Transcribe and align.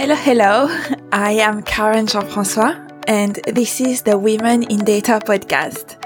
Hello, 0.00 0.14
hello. 0.14 0.66
I 1.12 1.32
am 1.32 1.60
Karen 1.60 2.06
Jean-François, 2.06 2.74
and 3.06 3.34
this 3.44 3.82
is 3.82 4.00
the 4.00 4.16
Women 4.16 4.62
in 4.62 4.78
Data 4.78 5.20
podcast. 5.22 6.02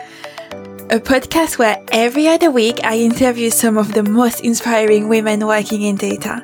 A 0.91 0.99
podcast 0.99 1.59
where 1.59 1.81
every 1.93 2.27
other 2.27 2.51
week 2.51 2.81
I 2.83 2.99
interview 2.99 3.51
some 3.51 3.79
of 3.79 3.93
the 3.93 4.03
most 4.03 4.41
inspiring 4.41 5.09
women 5.09 5.47
working 5.47 5.83
in 5.83 5.95
data. 5.95 6.43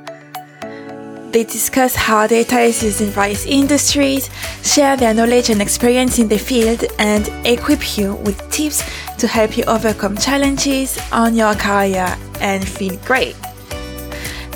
They 1.33 1.43
discuss 1.43 1.97
how 1.97 2.29
data 2.29 2.61
is 2.61 2.85
used 2.85 3.01
in 3.01 3.09
various 3.09 3.45
industries, 3.47 4.31
share 4.63 4.97
their 4.97 5.13
knowledge 5.13 5.51
and 5.51 5.61
experience 5.61 6.21
in 6.21 6.29
the 6.29 6.39
field, 6.39 6.85
and 7.01 7.29
equip 7.45 7.99
you 7.99 8.15
with 8.15 8.49
tips 8.53 8.85
to 9.19 9.27
help 9.27 9.59
you 9.59 9.65
overcome 9.65 10.17
challenges 10.17 11.01
on 11.11 11.35
your 11.35 11.57
career 11.57 12.17
and 12.39 12.65
feel 12.67 12.97
great. 12.99 13.35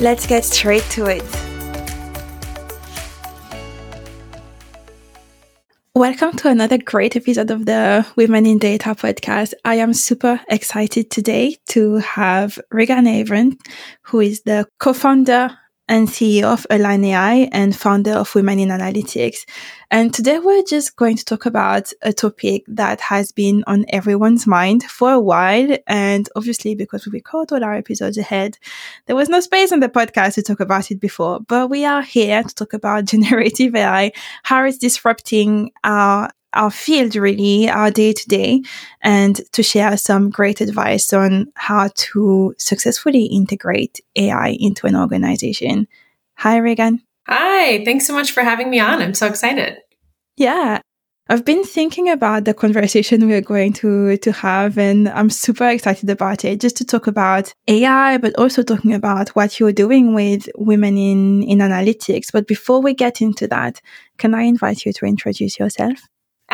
Let's 0.00 0.28
get 0.28 0.44
straight 0.44 0.84
to 0.90 1.06
it. 1.06 1.43
Welcome 5.96 6.32
to 6.38 6.48
another 6.48 6.76
great 6.76 7.14
episode 7.14 7.52
of 7.52 7.66
the 7.66 8.04
Women 8.16 8.46
in 8.46 8.58
Data 8.58 8.96
podcast. 8.96 9.54
I 9.64 9.76
am 9.76 9.94
super 9.94 10.40
excited 10.48 11.08
today 11.08 11.56
to 11.68 11.98
have 11.98 12.58
Rehgan 12.72 13.06
Avon, 13.06 13.56
who 14.02 14.18
is 14.18 14.42
the 14.42 14.66
co-founder 14.80 15.56
and 15.88 16.08
CEO 16.08 16.44
of 16.44 16.66
Align 16.70 17.04
AI 17.04 17.48
and 17.52 17.76
founder 17.76 18.12
of 18.12 18.34
Women 18.34 18.58
in 18.58 18.70
Analytics. 18.70 19.44
And 19.90 20.12
today 20.14 20.38
we're 20.38 20.62
just 20.62 20.96
going 20.96 21.16
to 21.16 21.24
talk 21.24 21.46
about 21.46 21.92
a 22.02 22.12
topic 22.12 22.64
that 22.68 23.00
has 23.02 23.32
been 23.32 23.62
on 23.66 23.84
everyone's 23.90 24.46
mind 24.46 24.84
for 24.84 25.12
a 25.12 25.20
while. 25.20 25.76
And 25.86 26.28
obviously, 26.34 26.74
because 26.74 27.06
we 27.06 27.12
record 27.12 27.52
all 27.52 27.62
our 27.62 27.74
episodes 27.74 28.16
ahead, 28.16 28.58
there 29.06 29.16
was 29.16 29.28
no 29.28 29.40
space 29.40 29.72
on 29.72 29.80
the 29.80 29.88
podcast 29.88 30.34
to 30.34 30.42
talk 30.42 30.60
about 30.60 30.90
it 30.90 31.00
before. 31.00 31.40
But 31.40 31.68
we 31.68 31.84
are 31.84 32.02
here 32.02 32.42
to 32.42 32.54
talk 32.54 32.72
about 32.72 33.04
generative 33.14 33.74
AI, 33.74 34.12
how 34.42 34.64
it's 34.64 34.78
disrupting 34.78 35.70
our 35.84 36.30
our 36.54 36.70
field 36.70 37.16
really, 37.16 37.68
our 37.68 37.90
day 37.90 38.12
to 38.12 38.28
day, 38.28 38.62
and 39.02 39.40
to 39.52 39.62
share 39.62 39.96
some 39.96 40.30
great 40.30 40.60
advice 40.60 41.12
on 41.12 41.52
how 41.54 41.90
to 41.94 42.54
successfully 42.58 43.24
integrate 43.26 44.00
AI 44.16 44.56
into 44.58 44.86
an 44.86 44.96
organization. 44.96 45.86
Hi, 46.36 46.58
Rehgan. 46.58 47.00
Hi, 47.26 47.84
thanks 47.84 48.06
so 48.06 48.12
much 48.12 48.32
for 48.32 48.42
having 48.42 48.70
me 48.70 48.80
on. 48.80 49.00
I'm 49.00 49.14
so 49.14 49.26
excited. 49.26 49.78
Yeah. 50.36 50.80
I've 51.30 51.44
been 51.44 51.64
thinking 51.64 52.10
about 52.10 52.44
the 52.44 52.52
conversation 52.52 53.26
we're 53.26 53.40
going 53.40 53.72
to, 53.74 54.18
to 54.18 54.32
have, 54.32 54.76
and 54.76 55.08
I'm 55.08 55.30
super 55.30 55.66
excited 55.66 56.10
about 56.10 56.44
it 56.44 56.60
just 56.60 56.76
to 56.76 56.84
talk 56.84 57.06
about 57.06 57.54
AI, 57.66 58.18
but 58.18 58.38
also 58.38 58.62
talking 58.62 58.92
about 58.92 59.30
what 59.30 59.58
you're 59.58 59.72
doing 59.72 60.12
with 60.12 60.50
women 60.54 60.98
in, 60.98 61.42
in 61.44 61.60
analytics. 61.60 62.30
But 62.30 62.46
before 62.46 62.82
we 62.82 62.92
get 62.92 63.22
into 63.22 63.48
that, 63.48 63.80
can 64.18 64.34
I 64.34 64.42
invite 64.42 64.84
you 64.84 64.92
to 64.92 65.06
introduce 65.06 65.58
yourself? 65.58 65.98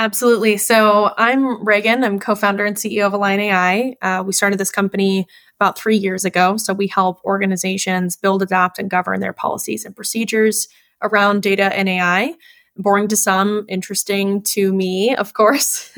Absolutely. 0.00 0.56
So 0.56 1.12
I'm 1.18 1.62
Rehgan. 1.62 2.06
I'm 2.06 2.18
co-founder 2.18 2.64
and 2.64 2.74
CEO 2.74 3.06
of 3.06 3.12
Align 3.12 3.38
AI. 3.38 3.96
Uh, 4.00 4.22
we 4.26 4.32
started 4.32 4.58
this 4.58 4.70
company 4.70 5.26
about 5.60 5.78
three 5.78 5.98
years 5.98 6.24
ago. 6.24 6.56
So 6.56 6.72
we 6.72 6.86
help 6.86 7.22
organizations 7.22 8.16
build, 8.16 8.40
adopt, 8.40 8.78
and 8.78 8.88
govern 8.88 9.20
their 9.20 9.34
policies 9.34 9.84
and 9.84 9.94
procedures 9.94 10.68
around 11.02 11.42
data 11.42 11.64
and 11.76 11.86
AI. 11.86 12.32
Boring 12.78 13.08
to 13.08 13.16
some, 13.16 13.66
interesting 13.68 14.42
to 14.44 14.72
me, 14.72 15.14
of 15.16 15.34
course. 15.34 15.92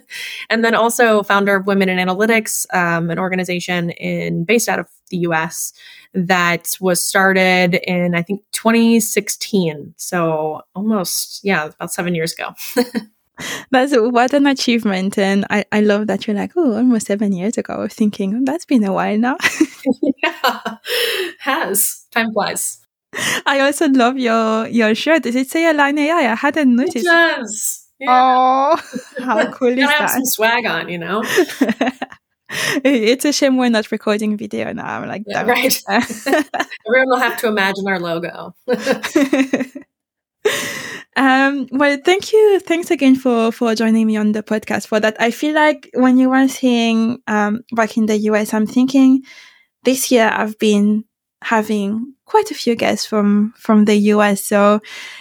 and 0.50 0.64
then 0.64 0.76
also 0.76 1.24
founder 1.24 1.56
of 1.56 1.66
Women 1.66 1.88
in 1.88 1.98
Analytics, 1.98 2.72
um, 2.72 3.10
an 3.10 3.18
organization 3.18 3.90
in 3.90 4.44
based 4.44 4.68
out 4.68 4.78
of 4.78 4.86
the 5.10 5.16
US 5.16 5.72
that 6.14 6.76
was 6.80 7.02
started 7.02 7.74
in 7.82 8.14
I 8.14 8.22
think 8.22 8.42
2016. 8.52 9.94
So 9.96 10.62
almost 10.76 11.40
yeah, 11.42 11.64
about 11.64 11.92
seven 11.92 12.14
years 12.14 12.32
ago. 12.32 12.54
That's 13.70 13.94
what 13.96 14.32
an 14.32 14.46
achievement. 14.46 15.18
And 15.18 15.46
I, 15.50 15.64
I 15.72 15.80
love 15.80 16.06
that 16.08 16.26
you're 16.26 16.36
like, 16.36 16.52
oh, 16.56 16.76
almost 16.76 17.06
seven 17.06 17.32
years 17.32 17.58
ago. 17.58 17.86
Thinking, 17.88 18.34
oh, 18.34 18.40
that's 18.42 18.64
been 18.64 18.84
a 18.84 18.92
while 18.92 19.18
now. 19.18 19.36
yeah, 20.02 20.76
has. 21.40 22.06
Time 22.10 22.32
flies. 22.32 22.80
I 23.46 23.60
also 23.60 23.88
love 23.88 24.18
your 24.18 24.66
your 24.68 24.94
shirt. 24.94 25.22
Does 25.22 25.36
it 25.36 25.48
say 25.48 25.68
Align 25.70 25.98
AI? 25.98 26.30
I 26.32 26.34
hadn't 26.34 26.74
noticed. 26.76 26.96
It 26.96 27.04
does. 27.04 27.86
Yeah. 27.98 28.08
Oh, 28.10 28.80
how 29.18 29.50
cool 29.50 29.68
is 29.68 29.76
that? 29.76 29.98
have 29.98 30.10
some 30.10 30.24
swag 30.24 30.66
on, 30.66 30.88
you 30.88 30.98
know? 30.98 31.22
it's 32.84 33.24
a 33.24 33.32
shame 33.32 33.56
we're 33.56 33.70
not 33.70 33.90
recording 33.90 34.36
video 34.36 34.72
now. 34.72 35.00
I'm 35.00 35.08
like, 35.08 35.24
yeah, 35.26 35.42
right. 35.42 35.82
Everyone 35.88 37.08
will 37.08 37.18
have 37.18 37.38
to 37.40 37.48
imagine 37.48 37.88
our 37.88 37.98
logo. 37.98 38.54
Um, 41.18 41.66
well, 41.72 41.98
thank 42.04 42.32
you. 42.32 42.60
Thanks 42.60 42.92
again 42.92 43.16
for, 43.16 43.50
for 43.50 43.74
joining 43.74 44.06
me 44.06 44.16
on 44.16 44.30
the 44.30 44.42
podcast 44.44 44.86
for 44.86 45.00
that. 45.00 45.20
I 45.20 45.32
feel 45.32 45.52
like 45.52 45.90
when 45.94 46.16
you 46.16 46.30
were 46.30 46.46
saying, 46.46 47.18
um, 47.26 47.62
back 47.72 47.96
in 47.96 48.06
the 48.06 48.16
US, 48.30 48.54
I'm 48.54 48.68
thinking 48.68 49.24
this 49.82 50.12
year 50.12 50.30
I've 50.32 50.56
been 50.60 51.04
having 51.42 52.14
quite 52.24 52.52
a 52.52 52.54
few 52.54 52.76
guests 52.76 53.04
from, 53.04 53.52
from 53.56 53.84
the 53.84 53.96
US. 53.96 54.44
So 54.44 54.76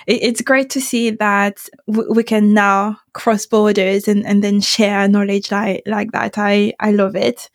it, 0.06 0.22
it's 0.22 0.41
great 0.41 0.69
to 0.72 0.81
see 0.81 1.09
that 1.09 1.68
w- 1.88 2.13
we 2.13 2.22
can 2.22 2.53
now 2.53 3.00
cross 3.13 3.47
borders 3.47 4.07
and, 4.07 4.24
and 4.24 4.44
then 4.44 4.62
share 4.62 5.07
knowledge 5.07 5.52
like, 5.52 5.81
like 5.88 6.12
that. 6.12 6.38
I, 6.38 6.74
I 6.80 6.91
love 6.91 7.16
it. 7.16 7.50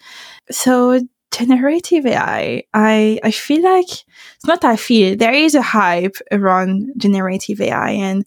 So 0.50 0.98
generative 1.32 2.06
AI, 2.06 2.64
I, 2.74 3.18
I 3.24 3.30
feel 3.30 3.62
like 3.62 3.90
it's 3.90 4.46
not 4.46 4.64
I 4.64 4.76
feel 4.76 5.16
there 5.16 5.32
is 5.32 5.54
a 5.54 5.62
hype 5.62 6.16
around 6.30 6.92
generative 6.96 7.60
AI 7.60 7.90
and 7.90 8.24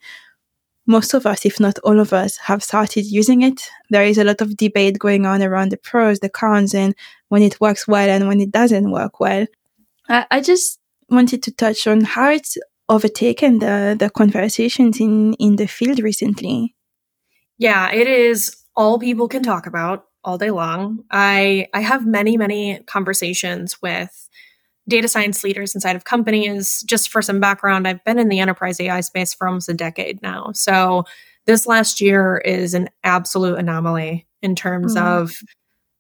most 0.88 1.14
of 1.14 1.26
us, 1.26 1.46
if 1.46 1.60
not 1.60 1.80
all 1.80 2.00
of 2.00 2.14
us, 2.14 2.38
have 2.38 2.64
started 2.64 3.06
using 3.06 3.42
it. 3.42 3.70
There 3.90 4.04
is 4.04 4.18
a 4.18 4.24
lot 4.24 4.42
of 4.42 4.56
debate 4.56 5.00
going 5.00 5.26
on 5.26 5.42
around 5.42 5.72
the 5.72 5.78
pros, 5.78 6.20
the 6.20 6.30
cons, 6.30 6.76
and 6.76 6.94
when 7.30 7.42
it 7.42 7.60
works 7.60 7.88
well 7.88 8.08
and 8.08 8.28
when 8.28 8.40
it 8.40 8.52
doesn't 8.52 8.92
work 8.92 9.20
well. 9.20 9.48
I, 10.08 10.26
I 10.30 10.42
just 10.42 10.80
wanted 11.10 11.42
to 11.44 11.52
touch 11.52 11.88
on 11.88 12.02
how 12.02 12.30
it's 12.30 12.58
overtaken 12.88 13.60
the, 13.60 13.96
the 13.98 14.10
conversations 14.12 15.00
in, 15.00 15.34
in 15.36 15.56
the 15.56 15.68
field 15.68 16.00
recently. 16.00 16.76
Yeah, 17.58 17.92
it 17.92 18.08
is 18.08 18.56
all 18.76 19.00
people 19.00 19.28
can 19.28 19.42
talk 19.42 19.66
about 19.66 20.06
all 20.26 20.38
day 20.38 20.52
long. 20.52 21.04
I 21.12 21.68
I 21.74 21.82
have 21.82 22.06
many 22.06 22.38
many 22.38 22.80
conversations 22.86 23.82
with 23.82 24.30
data 24.88 25.08
science 25.08 25.44
leaders 25.44 25.74
inside 25.74 25.96
of 25.96 26.04
companies. 26.04 26.84
Just 26.88 27.10
for 27.10 27.22
some 27.22 27.40
background, 27.40 27.88
I've 27.88 28.04
been 28.04 28.20
in 28.20 28.30
the 28.30 28.40
enterprise 28.40 28.80
AI 28.80 29.02
space 29.02 29.34
for 29.34 29.48
almost 29.48 29.70
a 29.70 29.74
decade 29.74 30.22
now. 30.22 30.52
So 30.54 31.06
this 31.46 31.66
last 31.66 32.02
year 32.02 32.38
is 32.38 32.74
an 32.74 32.90
absolute 33.04 33.58
anomaly 33.58 34.28
in 34.42 34.56
terms 34.56 34.96
mm-hmm. 34.96 35.06
of 35.06 35.36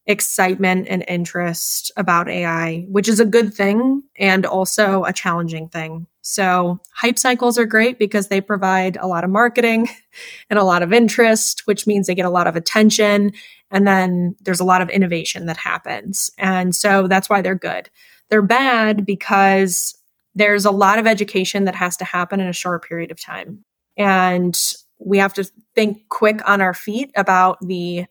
excitement 0.07 0.87
and 0.87 1.03
interest 1.07 1.91
about 1.97 2.29
AI, 2.29 2.85
which 2.89 3.07
is 3.07 3.19
a 3.19 3.25
good 3.25 3.53
thing 3.53 4.03
and 4.17 4.45
also 4.45 5.03
a 5.03 5.13
challenging 5.13 5.67
thing. 5.67 6.05
So, 6.21 6.79
hype 6.93 7.19
cycles 7.19 7.57
are 7.57 7.65
great 7.65 7.99
because 7.99 8.27
they 8.27 8.41
provide 8.41 8.97
a 8.97 9.07
lot 9.07 9.23
of 9.23 9.29
marketing 9.29 9.89
and 10.49 10.57
a 10.57 10.63
lot 10.63 10.83
of 10.83 10.93
interest, 10.93 11.63
which 11.65 11.85
means 11.85 12.07
they 12.07 12.15
get 12.15 12.25
a 12.25 12.31
lot 12.31 12.47
of 12.47 12.55
attention. 12.55 13.33
And 13.71 13.87
then 13.87 14.35
there's 14.41 14.59
a 14.59 14.65
lot 14.65 14.81
of 14.81 14.89
innovation 14.89 15.47
that 15.47 15.57
happens. 15.57 16.29
And 16.37 16.75
so 16.75 17.07
that's 17.07 17.29
why 17.29 17.41
they're 17.41 17.55
good. 17.55 17.89
They're 18.29 18.41
bad 18.41 19.05
because 19.05 19.97
there's 20.33 20.65
a 20.65 20.71
lot 20.71 20.99
of 20.99 21.07
education 21.07 21.65
that 21.65 21.75
has 21.75 21.97
to 21.97 22.05
happen 22.05 22.39
in 22.39 22.47
a 22.47 22.53
short 22.53 22.87
period 22.87 23.11
of 23.11 23.21
time. 23.21 23.63
And 23.97 24.59
we 24.99 25.17
have 25.17 25.33
to 25.35 25.49
think 25.73 26.09
quick 26.09 26.47
on 26.47 26.61
our 26.61 26.73
feet 26.73 27.11
about 27.15 27.57
the 27.61 28.05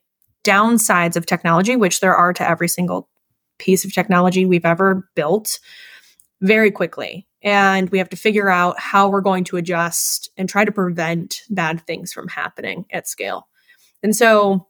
downsides 0.44 1.16
of 1.16 1.26
technology, 1.26 1.76
which 1.76 2.00
there 2.00 2.14
are 2.14 2.32
to 2.32 2.48
every 2.48 2.68
single 2.68 3.08
piece 3.58 3.84
of 3.84 3.92
technology 3.92 4.44
we've 4.44 4.64
ever 4.64 5.08
built 5.14 5.58
very 6.40 6.70
quickly. 6.70 7.26
And 7.42 7.90
we 7.90 7.98
have 7.98 8.08
to 8.10 8.16
figure 8.16 8.48
out 8.48 8.78
how 8.78 9.08
we're 9.08 9.20
going 9.20 9.44
to 9.44 9.56
adjust 9.56 10.30
and 10.36 10.48
try 10.48 10.64
to 10.64 10.72
prevent 10.72 11.42
bad 11.50 11.86
things 11.86 12.12
from 12.12 12.28
happening 12.28 12.86
at 12.90 13.06
scale. 13.06 13.48
And 14.02 14.16
so, 14.16 14.66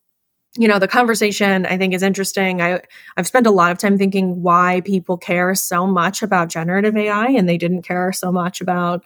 you 0.56 0.69
know, 0.69 0.79
the 0.79 0.89
conversation 0.89 1.67
I 1.67 1.77
think 1.77 1.95
is 1.95 2.03
interesting. 2.03 2.62
I, 2.62 2.81
I've 3.17 3.27
spent 3.27 3.47
a 3.47 3.51
lot 3.51 3.73
of 3.73 3.79
time 3.79 3.99
thinking 3.99 4.43
why 4.43 4.83
people 4.85 5.17
care 5.17 5.55
so 5.55 5.87
much 5.87 6.23
about 6.23 6.49
generative 6.49 6.97
AI 6.97 7.27
and 7.29 7.49
they 7.49 7.59
didn't 7.59 7.83
care 7.83 8.12
so 8.12 8.31
much 8.31 8.61
about 8.61 9.05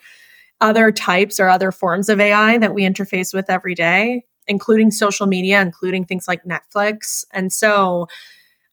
other 0.60 0.92
types 0.92 1.40
or 1.40 1.48
other 1.48 1.72
forms 1.72 2.08
of 2.08 2.20
AI 2.20 2.58
that 2.58 2.74
we 2.74 2.82
interface 2.82 3.32
with 3.32 3.48
every 3.48 3.74
day 3.74 4.24
including 4.48 4.90
social 4.90 5.26
media, 5.26 5.60
including 5.60 6.04
things 6.04 6.26
like 6.26 6.42
Netflix. 6.44 7.24
And 7.32 7.52
so 7.52 8.08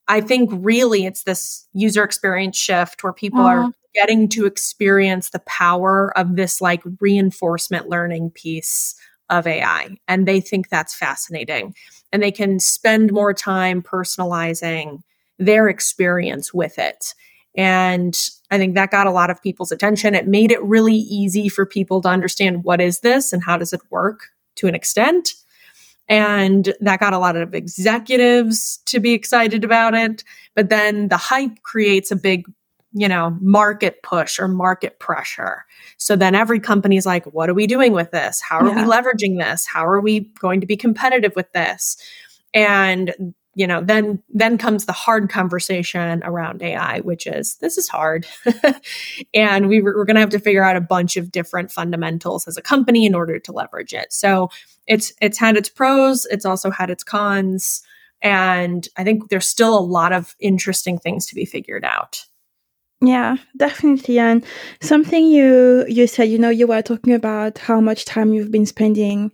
I 0.08 0.22
think 0.22 0.50
really 0.54 1.06
it's 1.06 1.24
this 1.24 1.68
user 1.74 2.04
experience 2.04 2.58
shift 2.58 3.04
where 3.04 3.14
people 3.14 3.42
are 3.42 3.64
mm-hmm. 3.64 3.70
getting 3.94 4.30
to 4.30 4.46
experience 4.46 5.30
the 5.30 5.40
power 5.40 6.18
of 6.18 6.36
this 6.36 6.62
like 6.62 6.82
reinforcement 7.00 7.90
learning 7.90 8.32
piece 8.32 8.96
of 9.30 9.48
AI. 9.48 9.98
And 10.08 10.28
they 10.28 10.42
think 10.42 10.70
that's 10.70 10.96
fascinating. 10.96 11.76
And 12.12 12.22
they 12.22 12.32
can 12.32 12.60
spend 12.60 13.12
more 13.12 13.34
time 13.34 13.82
personalizing 13.82 15.02
their 15.38 15.68
experience 15.68 16.54
with 16.54 16.78
it. 16.80 17.14
And 17.58 18.18
I 18.52 18.58
think 18.58 18.76
that 18.76 18.92
got 18.92 19.08
a 19.08 19.12
lot 19.12 19.30
of 19.30 19.42
people's 19.42 19.72
attention. 19.72 20.14
It 20.16 20.28
made 20.28 20.52
it 20.52 20.62
really 20.64 20.96
easy 20.96 21.50
for 21.50 21.66
people 21.66 22.02
to 22.02 22.10
understand 22.10 22.64
what 22.64 22.82
is 22.82 23.00
this 23.00 23.34
and 23.34 23.44
how 23.44 23.58
does 23.58 23.74
it 23.74 23.82
work 23.90 24.28
to 24.56 24.68
an 24.68 24.76
extent. 24.76 25.34
And 26.08 26.74
that 26.82 27.00
got 27.00 27.14
a 27.14 27.20
lot 27.20 27.36
of 27.36 27.56
executives 27.56 28.78
to 28.86 29.00
be 29.00 29.14
excited 29.14 29.64
about 29.64 29.96
it. 29.96 30.24
But 30.54 30.70
then 30.70 31.08
the 31.08 31.18
hype 31.18 31.64
creates 31.64 32.12
a 32.12 32.16
big, 32.16 32.46
you 32.94 33.08
know, 33.08 33.36
market 33.42 34.04
push 34.04 34.40
or 34.40 34.48
market 34.48 35.00
pressure. 35.00 35.66
So 36.06 36.16
then 36.16 36.36
every 36.36 36.60
company's 36.60 37.04
like, 37.04 37.26
what 37.34 37.50
are 37.50 37.56
we 37.56 37.66
doing 37.66 37.92
with 37.92 38.12
this? 38.12 38.40
How 38.40 38.60
are 38.60 38.68
yeah. 38.68 38.86
we 38.86 38.92
leveraging 38.92 39.40
this? 39.40 39.66
How 39.66 39.84
are 39.88 40.00
we 40.00 40.32
going 40.40 40.62
to 40.62 40.68
be 40.68 40.78
competitive 40.78 41.36
with 41.36 41.52
this? 41.52 41.98
And 42.54 43.34
you 43.56 43.66
know 43.66 43.82
then 43.82 44.22
then 44.30 44.60
comes 44.60 44.86
the 44.86 44.92
hard 44.92 45.30
conversation 45.30 46.22
around 46.26 46.62
ai 46.62 47.00
which 47.00 47.26
is 47.26 47.56
this 47.60 47.78
is 47.78 47.88
hard 47.88 48.28
and 49.34 49.70
we, 49.70 49.82
we're 49.82 50.04
going 50.04 50.16
to 50.16 50.20
have 50.20 50.30
to 50.32 50.40
figure 50.40 50.62
out 50.62 50.76
a 50.76 50.82
bunch 50.82 51.16
of 51.16 51.32
different 51.32 51.72
fundamentals 51.72 52.50
as 52.50 52.58
a 52.58 52.62
company 52.62 53.06
in 53.06 53.16
order 53.16 53.40
to 53.40 53.54
leverage 53.54 53.94
it 53.94 54.12
so 54.12 54.50
it's 54.88 55.14
it's 55.22 55.40
had 55.40 55.56
its 55.56 55.70
pros 55.70 56.26
it's 56.26 56.44
also 56.44 56.70
had 56.70 56.90
its 56.90 57.02
cons 57.02 57.82
and 58.22 58.90
i 58.98 59.06
think 59.06 59.30
there's 59.30 59.48
still 59.48 59.80
a 59.80 59.80
lot 59.80 60.12
of 60.12 60.36
interesting 60.42 60.98
things 60.98 61.26
to 61.26 61.34
be 61.34 61.46
figured 61.46 61.86
out 61.86 62.26
yeah, 63.06 63.38
definitely. 63.56 64.20
And 64.20 64.46
something 64.82 65.26
you 65.26 65.86
you 65.88 66.08
said, 66.08 66.30
you 66.30 66.40
know, 66.40 66.50
you 66.50 66.68
were 66.68 66.82
talking 66.82 67.14
about 67.14 67.58
how 67.58 67.80
much 67.80 68.06
time 68.06 68.34
you've 68.34 68.52
been 68.52 68.66
spending 68.66 69.32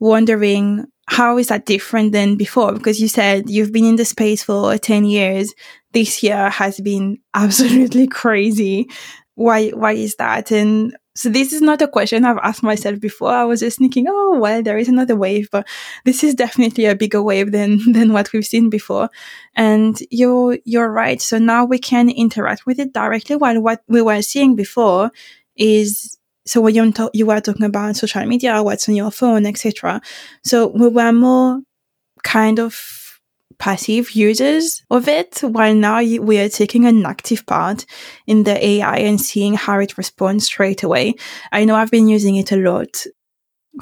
wondering 0.00 0.86
how 1.08 1.38
is 1.38 1.48
that 1.48 1.66
different 1.66 2.12
than 2.12 2.36
before? 2.36 2.72
Because 2.72 3.00
you 3.00 3.08
said 3.08 3.48
you've 3.48 3.72
been 3.72 3.86
in 3.86 3.96
the 3.96 4.04
space 4.04 4.42
for 4.42 4.76
10 4.76 5.06
years. 5.06 5.54
This 5.92 6.22
year 6.22 6.50
has 6.50 6.80
been 6.80 7.18
absolutely 7.34 8.06
crazy. 8.06 8.90
Why, 9.34 9.70
why 9.70 9.92
is 9.92 10.16
that? 10.16 10.50
And 10.50 10.96
so 11.18 11.28
this 11.28 11.52
is 11.52 11.60
not 11.60 11.82
a 11.82 11.88
question 11.88 12.24
I've 12.24 12.38
asked 12.44 12.62
myself 12.62 13.00
before. 13.00 13.32
I 13.32 13.42
was 13.42 13.58
just 13.58 13.78
thinking, 13.80 14.06
oh, 14.08 14.38
well, 14.38 14.62
there 14.62 14.78
is 14.78 14.88
another 14.88 15.16
wave, 15.16 15.48
but 15.50 15.66
this 16.04 16.22
is 16.22 16.32
definitely 16.32 16.84
a 16.84 16.94
bigger 16.94 17.20
wave 17.20 17.50
than, 17.50 17.80
than 17.92 18.12
what 18.12 18.32
we've 18.32 18.46
seen 18.46 18.70
before. 18.70 19.10
And 19.56 19.98
you're, 20.12 20.58
you're 20.64 20.88
right. 20.88 21.20
So 21.20 21.38
now 21.38 21.64
we 21.64 21.80
can 21.80 22.08
interact 22.08 22.66
with 22.66 22.78
it 22.78 22.92
directly 22.92 23.34
while 23.34 23.60
what 23.60 23.82
we 23.88 24.00
were 24.00 24.22
seeing 24.22 24.54
before 24.54 25.10
is 25.56 26.16
so 26.46 26.60
when 26.60 26.76
you, 26.76 26.94
you 27.12 27.26
were 27.26 27.40
talking 27.40 27.64
about 27.64 27.96
social 27.96 28.24
media, 28.24 28.62
what's 28.62 28.88
on 28.88 28.94
your 28.94 29.10
phone, 29.10 29.44
etc. 29.44 30.00
So 30.44 30.68
we 30.68 30.86
were 30.86 31.12
more 31.12 31.60
kind 32.22 32.60
of 32.60 32.72
passive 33.58 34.12
users 34.12 34.82
of 34.90 35.08
it, 35.08 35.38
while 35.42 35.74
now 35.74 36.00
we 36.02 36.38
are 36.38 36.48
taking 36.48 36.86
an 36.86 37.04
active 37.04 37.44
part 37.46 37.86
in 38.26 38.44
the 38.44 38.64
AI 38.64 38.98
and 38.98 39.20
seeing 39.20 39.54
how 39.54 39.78
it 39.78 39.98
responds 39.98 40.46
straight 40.46 40.82
away. 40.82 41.14
I 41.52 41.64
know 41.64 41.74
I've 41.74 41.90
been 41.90 42.08
using 42.08 42.36
it 42.36 42.52
a 42.52 42.56
lot 42.56 43.04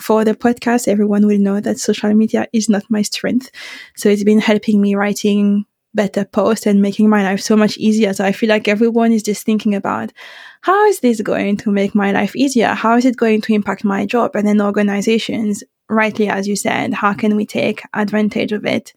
for 0.01 0.25
the 0.25 0.35
podcast. 0.35 0.89
Everyone 0.89 1.27
will 1.27 1.39
know 1.39 1.61
that 1.61 1.79
social 1.79 2.13
media 2.15 2.47
is 2.53 2.69
not 2.69 2.85
my 2.89 3.03
strength. 3.03 3.51
So 3.97 4.09
it's 4.09 4.25
been 4.25 4.41
helping 4.41 4.81
me 4.81 4.95
writing 4.95 5.65
better 5.95 6.25
posts 6.25 6.67
and 6.67 6.83
making 6.83 7.09
my 7.09 7.23
life 7.23 7.41
so 7.41 7.57
much 7.57 7.79
easier. 7.79 8.13
So 8.13 8.25
I 8.25 8.33
feel 8.33 8.51
like 8.51 8.69
everyone 8.69 9.13
is 9.13 9.23
just 9.23 9.45
thinking 9.45 9.75
about 9.75 10.13
how 10.61 10.87
is 10.87 11.01
this 11.01 11.21
going 11.23 11.57
to 11.59 11.71
make 11.71 11.95
my 11.95 12.13
life 12.13 12.37
easier? 12.37 12.69
How 12.69 12.97
is 12.97 13.05
it 13.05 13.17
going 13.17 13.41
to 13.43 13.55
impact 13.55 13.83
my 13.83 14.05
job? 14.05 14.37
And 14.37 14.47
then 14.47 14.61
organizations, 14.61 15.65
rightly 15.89 16.29
as 16.29 16.47
you 16.47 16.55
said, 16.55 16.93
how 16.93 17.15
can 17.15 17.35
we 17.35 17.47
take 17.47 17.83
advantage 17.95 18.53
of 18.53 18.67
it? 18.67 18.93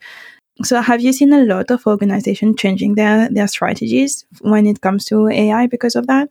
So 0.63 0.81
have 0.81 1.01
you 1.01 1.13
seen 1.13 1.31
a 1.31 1.43
lot 1.45 1.71
of 1.71 1.87
organizations 1.87 2.55
changing 2.57 2.95
their, 2.95 3.29
their 3.29 3.47
strategies 3.47 4.25
when 4.41 4.65
it 4.65 4.81
comes 4.81 5.05
to 5.05 5.27
AI 5.27 5.67
because 5.67 5.95
of 5.95 6.07
that? 6.07 6.29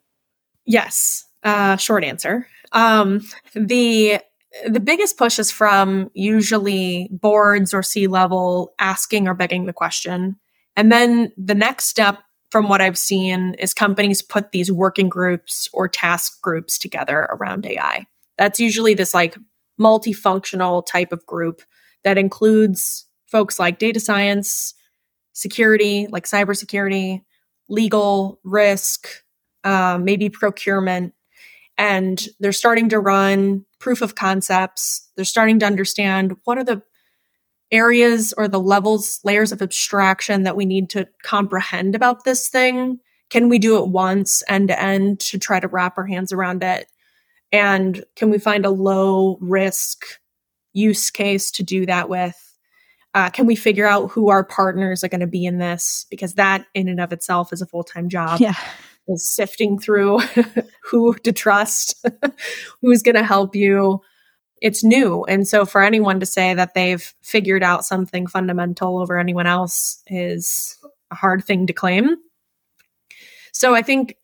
Yes. 0.66 1.24
Uh, 1.42 1.76
short 1.76 2.04
answer. 2.04 2.46
Um, 2.72 3.22
the 3.54 4.20
the 4.66 4.80
biggest 4.80 5.18
push 5.18 5.38
is 5.38 5.50
from 5.50 6.10
usually 6.14 7.08
boards 7.12 7.72
or 7.74 7.82
C 7.82 8.06
level 8.06 8.74
asking 8.78 9.28
or 9.28 9.34
begging 9.34 9.66
the 9.66 9.72
question. 9.72 10.36
And 10.76 10.90
then 10.90 11.32
the 11.36 11.54
next 11.54 11.84
step 11.86 12.18
from 12.50 12.68
what 12.68 12.80
I've 12.80 12.98
seen 12.98 13.54
is 13.58 13.74
companies 13.74 14.22
put 14.22 14.52
these 14.52 14.72
working 14.72 15.08
groups 15.08 15.68
or 15.72 15.86
task 15.86 16.40
groups 16.40 16.78
together 16.78 17.28
around 17.30 17.66
AI. 17.66 18.06
That's 18.38 18.58
usually 18.58 18.94
this 18.94 19.12
like 19.12 19.36
multifunctional 19.78 20.84
type 20.86 21.12
of 21.12 21.26
group 21.26 21.62
that 22.04 22.16
includes 22.16 23.04
folks 23.28 23.58
like 23.58 23.78
data 23.78 24.00
science, 24.00 24.74
security, 25.32 26.06
like 26.10 26.24
cybersecurity, 26.24 27.22
legal, 27.68 28.40
risk, 28.42 29.08
uh, 29.64 29.98
maybe 30.00 30.28
procurement. 30.28 31.14
And 31.76 32.26
they're 32.40 32.52
starting 32.52 32.88
to 32.88 32.98
run 32.98 33.64
proof 33.78 34.02
of 34.02 34.16
concepts. 34.16 35.08
They're 35.14 35.24
starting 35.24 35.60
to 35.60 35.66
understand 35.66 36.36
what 36.44 36.58
are 36.58 36.64
the 36.64 36.82
areas 37.70 38.32
or 38.36 38.48
the 38.48 38.60
levels, 38.60 39.20
layers 39.24 39.52
of 39.52 39.62
abstraction 39.62 40.42
that 40.44 40.56
we 40.56 40.64
need 40.64 40.90
to 40.90 41.08
comprehend 41.22 41.94
about 41.94 42.24
this 42.24 42.48
thing? 42.48 42.98
Can 43.30 43.48
we 43.48 43.58
do 43.58 43.76
it 43.78 43.88
once 43.88 44.42
end 44.48 44.68
to 44.68 44.80
end 44.80 45.20
to 45.20 45.38
try 45.38 45.60
to 45.60 45.68
wrap 45.68 45.98
our 45.98 46.06
hands 46.06 46.32
around 46.32 46.62
it? 46.62 46.90
And 47.52 48.04
can 48.16 48.30
we 48.30 48.38
find 48.38 48.64
a 48.64 48.70
low 48.70 49.38
risk 49.40 50.04
use 50.72 51.10
case 51.10 51.50
to 51.52 51.62
do 51.62 51.86
that 51.86 52.08
with? 52.08 52.47
Uh, 53.14 53.30
can 53.30 53.46
we 53.46 53.56
figure 53.56 53.86
out 53.86 54.10
who 54.10 54.28
our 54.28 54.44
partners 54.44 55.02
are 55.02 55.08
going 55.08 55.20
to 55.20 55.26
be 55.26 55.44
in 55.44 55.58
this? 55.58 56.06
Because 56.10 56.34
that, 56.34 56.66
in 56.74 56.88
and 56.88 57.00
of 57.00 57.12
itself, 57.12 57.52
is 57.52 57.62
a 57.62 57.66
full 57.66 57.84
time 57.84 58.08
job. 58.08 58.40
Yeah. 58.40 58.54
Is 59.08 59.28
sifting 59.28 59.78
through 59.78 60.20
who 60.82 61.14
to 61.14 61.32
trust, 61.32 62.04
who's 62.82 63.02
going 63.02 63.14
to 63.14 63.24
help 63.24 63.56
you, 63.56 64.02
it's 64.60 64.84
new. 64.84 65.24
And 65.24 65.46
so 65.46 65.64
for 65.64 65.82
anyone 65.82 66.20
to 66.20 66.26
say 66.26 66.54
that 66.54 66.74
they've 66.74 67.14
figured 67.22 67.62
out 67.62 67.84
something 67.84 68.26
fundamental 68.26 68.98
over 68.98 69.18
anyone 69.18 69.46
else 69.46 70.02
is 70.06 70.76
a 71.10 71.14
hard 71.14 71.44
thing 71.44 71.66
to 71.66 71.72
claim. 71.72 72.16
So 73.52 73.74
I 73.74 73.82
think 73.82 74.16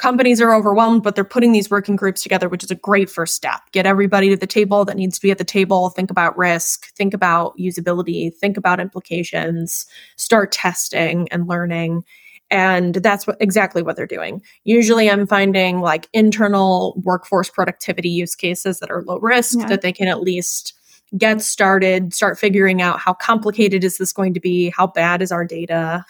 companies 0.00 0.40
are 0.40 0.54
overwhelmed, 0.54 1.02
but 1.02 1.14
they're 1.14 1.24
putting 1.24 1.52
these 1.52 1.70
working 1.70 1.94
groups 1.94 2.22
together, 2.22 2.48
which 2.48 2.64
is 2.64 2.70
a 2.70 2.74
great 2.74 3.10
first 3.10 3.36
step. 3.36 3.60
Get 3.72 3.84
everybody 3.84 4.30
to 4.30 4.36
the 4.36 4.46
table 4.46 4.86
that 4.86 4.96
needs 4.96 5.18
to 5.18 5.22
be 5.22 5.30
at 5.30 5.36
the 5.36 5.44
table. 5.44 5.90
Think 5.90 6.10
about 6.10 6.38
risk, 6.38 6.92
think 6.94 7.12
about 7.12 7.56
usability, 7.58 8.34
think 8.34 8.56
about 8.56 8.80
implications, 8.80 9.84
start 10.16 10.52
testing 10.52 11.28
and 11.30 11.46
learning. 11.46 12.02
And 12.50 12.94
that's 12.94 13.26
what, 13.26 13.36
exactly 13.40 13.82
what 13.82 13.94
they're 13.94 14.06
doing. 14.06 14.42
Usually 14.64 15.10
I'm 15.10 15.26
finding 15.26 15.80
like 15.80 16.08
internal 16.14 17.00
workforce 17.04 17.50
productivity 17.50 18.08
use 18.08 18.34
cases 18.34 18.80
that 18.80 18.90
are 18.90 19.02
low 19.02 19.18
risk 19.18 19.58
yeah. 19.58 19.66
that 19.66 19.82
they 19.82 19.92
can 19.92 20.08
at 20.08 20.22
least 20.22 20.72
get 21.18 21.42
started, 21.42 22.14
start 22.14 22.38
figuring 22.38 22.80
out 22.80 23.00
how 23.00 23.12
complicated 23.12 23.84
is 23.84 23.98
this 23.98 24.14
going 24.14 24.32
to 24.32 24.40
be? 24.40 24.70
How 24.70 24.86
bad 24.86 25.20
is 25.20 25.30
our 25.30 25.44
data? 25.44 26.06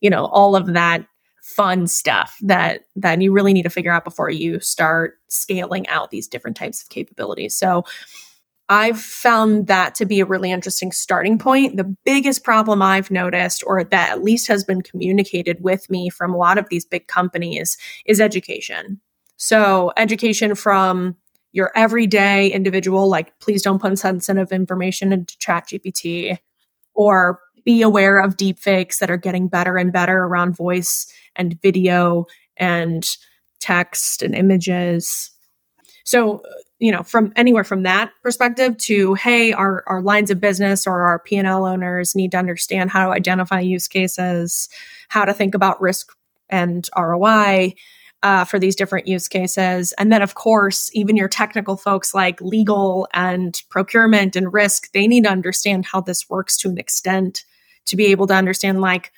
You 0.00 0.08
know, 0.08 0.24
all 0.26 0.56
of 0.56 0.72
that 0.72 1.04
fun 1.46 1.86
stuff 1.86 2.36
that 2.42 2.80
that 2.96 3.22
you 3.22 3.30
really 3.30 3.52
need 3.52 3.62
to 3.62 3.70
figure 3.70 3.92
out 3.92 4.02
before 4.02 4.28
you 4.28 4.58
start 4.58 5.14
scaling 5.28 5.86
out 5.86 6.10
these 6.10 6.26
different 6.26 6.56
types 6.56 6.82
of 6.82 6.88
capabilities. 6.88 7.56
So 7.56 7.84
I've 8.68 9.00
found 9.00 9.68
that 9.68 9.94
to 9.94 10.06
be 10.06 10.18
a 10.18 10.26
really 10.26 10.50
interesting 10.50 10.90
starting 10.90 11.38
point. 11.38 11.76
The 11.76 11.96
biggest 12.04 12.42
problem 12.42 12.82
I've 12.82 13.12
noticed, 13.12 13.62
or 13.64 13.84
that 13.84 14.10
at 14.10 14.24
least 14.24 14.48
has 14.48 14.64
been 14.64 14.82
communicated 14.82 15.62
with 15.62 15.88
me 15.88 16.10
from 16.10 16.34
a 16.34 16.36
lot 16.36 16.58
of 16.58 16.68
these 16.68 16.84
big 16.84 17.06
companies, 17.06 17.78
is 18.06 18.20
education. 18.20 19.00
So, 19.36 19.92
education 19.96 20.56
from 20.56 21.14
your 21.52 21.70
everyday 21.76 22.48
individual, 22.48 23.08
like 23.08 23.38
please 23.38 23.62
don't 23.62 23.80
put 23.80 23.96
sensitive 24.00 24.50
information 24.50 25.12
into 25.12 25.36
ChatGPT, 25.38 26.38
or 26.92 27.38
be 27.66 27.82
aware 27.82 28.18
of 28.18 28.36
deepfakes 28.36 29.00
that 29.00 29.10
are 29.10 29.18
getting 29.18 29.48
better 29.48 29.76
and 29.76 29.92
better 29.92 30.16
around 30.16 30.56
voice 30.56 31.12
and 31.34 31.60
video 31.60 32.24
and 32.56 33.04
text 33.58 34.22
and 34.22 34.34
images. 34.34 35.32
So, 36.04 36.42
you 36.78 36.92
know, 36.92 37.02
from 37.02 37.32
anywhere 37.34 37.64
from 37.64 37.82
that 37.82 38.12
perspective 38.22 38.78
to, 38.78 39.14
hey, 39.14 39.52
our, 39.52 39.82
our 39.88 40.00
lines 40.00 40.30
of 40.30 40.40
business 40.40 40.86
or 40.86 41.02
our 41.02 41.18
P&L 41.18 41.66
owners 41.66 42.14
need 42.14 42.30
to 42.30 42.38
understand 42.38 42.90
how 42.90 43.06
to 43.06 43.12
identify 43.12 43.60
use 43.60 43.88
cases, 43.88 44.68
how 45.08 45.24
to 45.24 45.34
think 45.34 45.54
about 45.54 45.80
risk 45.80 46.12
and 46.48 46.88
ROI 46.96 47.74
uh, 48.22 48.44
for 48.44 48.60
these 48.60 48.76
different 48.76 49.08
use 49.08 49.26
cases. 49.26 49.92
And 49.98 50.12
then, 50.12 50.22
of 50.22 50.34
course, 50.36 50.88
even 50.92 51.16
your 51.16 51.28
technical 51.28 51.76
folks 51.76 52.14
like 52.14 52.40
legal 52.40 53.08
and 53.12 53.60
procurement 53.70 54.36
and 54.36 54.52
risk, 54.52 54.92
they 54.92 55.08
need 55.08 55.24
to 55.24 55.30
understand 55.30 55.86
how 55.86 56.00
this 56.00 56.30
works 56.30 56.56
to 56.58 56.68
an 56.68 56.78
extent 56.78 57.44
to 57.86 57.96
be 57.96 58.06
able 58.06 58.26
to 58.28 58.34
understand, 58.34 58.80
like, 58.80 59.12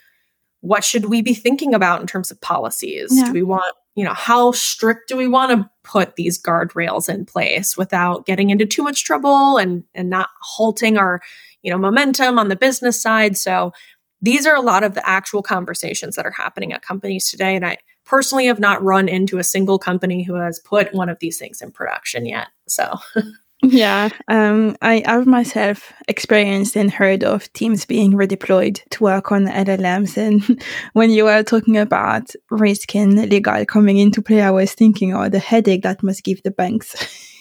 what 0.61 0.83
should 0.83 1.05
we 1.05 1.21
be 1.21 1.33
thinking 1.33 1.73
about 1.73 2.01
in 2.01 2.07
terms 2.07 2.31
of 2.31 2.41
policies? 2.41 3.09
Yeah. 3.11 3.25
Do 3.25 3.33
we 3.33 3.43
want 3.43 3.75
you 3.99 4.05
know, 4.05 4.13
how 4.13 4.53
strict 4.53 5.09
do 5.09 5.17
we 5.17 5.27
want 5.27 5.51
to 5.51 5.69
put 5.83 6.15
these 6.15 6.41
guardrails 6.41 7.09
in 7.09 7.25
place 7.25 7.75
without 7.75 8.25
getting 8.25 8.49
into 8.49 8.65
too 8.65 8.81
much 8.81 9.03
trouble 9.03 9.57
and 9.57 9.83
and 9.93 10.09
not 10.09 10.29
halting 10.39 10.97
our, 10.97 11.21
you 11.63 11.69
know, 11.69 11.77
momentum 11.77 12.39
on 12.39 12.47
the 12.47 12.55
business 12.55 13.01
side. 13.01 13.35
So 13.35 13.73
these 14.21 14.45
are 14.45 14.55
a 14.55 14.61
lot 14.61 14.85
of 14.85 14.93
the 14.93 15.05
actual 15.05 15.43
conversations 15.43 16.15
that 16.15 16.25
are 16.25 16.31
happening 16.31 16.71
at 16.71 16.81
companies 16.81 17.29
today 17.29 17.57
and 17.57 17.65
I 17.65 17.75
personally 18.05 18.45
have 18.45 18.59
not 18.59 18.81
run 18.81 19.09
into 19.09 19.37
a 19.37 19.43
single 19.43 19.77
company 19.77 20.23
who 20.23 20.35
has 20.35 20.59
put 20.59 20.93
one 20.93 21.09
of 21.09 21.19
these 21.19 21.37
things 21.37 21.61
in 21.61 21.69
production 21.69 22.25
yet. 22.25 22.47
So 22.69 22.99
yeah, 23.61 24.09
um, 24.29 24.77
I 24.81 25.03
have 25.05 25.27
myself 25.27 25.91
experienced 26.07 26.77
and 26.77 26.89
heard 26.89 27.23
of 27.23 27.51
teams 27.53 27.85
being 27.85 28.13
redeployed 28.13 28.81
to 28.91 29.03
work 29.03 29.31
on 29.33 29.47
LLMs. 29.47 30.15
And 30.17 30.63
when 30.93 31.11
you 31.11 31.25
were 31.25 31.43
talking 31.43 31.77
about 31.77 32.31
risk 32.49 32.95
and 32.95 33.29
legal 33.29 33.65
coming 33.65 33.97
into 33.97 34.21
play, 34.21 34.41
I 34.41 34.51
was 34.51 34.73
thinking, 34.73 35.13
oh, 35.13 35.27
the 35.27 35.39
headache 35.39 35.83
that 35.83 36.03
must 36.03 36.23
give 36.23 36.41
the 36.43 36.51
banks. 36.51 36.95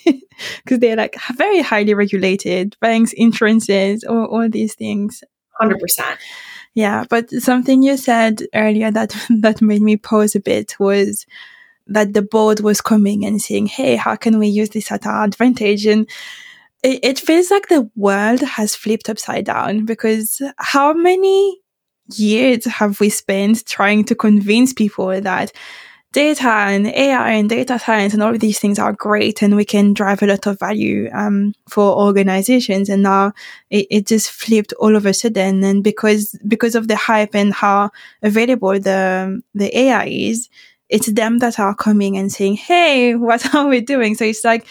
Because 0.64 0.78
they're 0.78 0.94
like 0.94 1.16
very 1.34 1.60
highly 1.62 1.94
regulated 1.94 2.76
banks, 2.80 3.12
insurances, 3.12 4.04
all, 4.04 4.26
all 4.26 4.48
these 4.48 4.76
things. 4.76 5.24
100%. 5.60 6.16
Yeah, 6.74 7.04
but 7.10 7.28
something 7.30 7.82
you 7.82 7.96
said 7.96 8.42
earlier 8.54 8.92
that 8.92 9.16
that 9.40 9.60
made 9.60 9.82
me 9.82 9.96
pause 9.96 10.36
a 10.36 10.40
bit 10.40 10.78
was 10.78 11.26
that 11.88 12.12
the 12.12 12.22
board 12.22 12.60
was 12.60 12.80
coming 12.80 13.24
and 13.24 13.40
saying, 13.40 13.66
Hey, 13.66 13.96
how 13.96 14.16
can 14.16 14.38
we 14.38 14.48
use 14.48 14.70
this 14.70 14.92
at 14.92 15.06
our 15.06 15.24
advantage? 15.24 15.86
And 15.86 16.08
it, 16.82 17.00
it 17.02 17.18
feels 17.18 17.50
like 17.50 17.68
the 17.68 17.90
world 17.96 18.40
has 18.40 18.74
flipped 18.74 19.08
upside 19.08 19.46
down 19.46 19.84
because 19.84 20.40
how 20.58 20.92
many 20.92 21.60
years 22.14 22.64
have 22.64 23.00
we 23.00 23.10
spent 23.10 23.66
trying 23.66 24.04
to 24.04 24.14
convince 24.14 24.72
people 24.72 25.20
that 25.20 25.52
data 26.12 26.48
and 26.48 26.86
AI 26.86 27.32
and 27.32 27.50
data 27.50 27.78
science 27.78 28.14
and 28.14 28.22
all 28.22 28.34
of 28.34 28.40
these 28.40 28.58
things 28.58 28.78
are 28.78 28.94
great 28.94 29.42
and 29.42 29.56
we 29.56 29.64
can 29.64 29.92
drive 29.92 30.22
a 30.22 30.26
lot 30.26 30.46
of 30.46 30.58
value 30.58 31.10
um, 31.12 31.52
for 31.68 31.96
organizations. 31.98 32.88
And 32.88 33.02
now 33.02 33.32
it, 33.68 33.86
it, 33.90 34.06
just 34.06 34.30
flipped 34.30 34.72
all 34.74 34.96
of 34.96 35.04
a 35.04 35.12
sudden. 35.12 35.62
And 35.62 35.84
because 35.84 36.34
because 36.48 36.74
of 36.74 36.88
the 36.88 36.96
hype 36.96 37.34
and 37.34 37.52
how 37.52 37.90
available 38.22 38.80
the 38.80 39.42
the 39.54 39.78
AI 39.78 40.06
is, 40.06 40.48
it's 40.88 41.12
them 41.12 41.38
that 41.38 41.58
are 41.58 41.74
coming 41.74 42.16
and 42.16 42.32
saying, 42.32 42.54
Hey, 42.54 43.14
what 43.14 43.54
are 43.54 43.66
we 43.66 43.80
doing? 43.80 44.14
So 44.14 44.24
it's 44.24 44.44
like, 44.44 44.66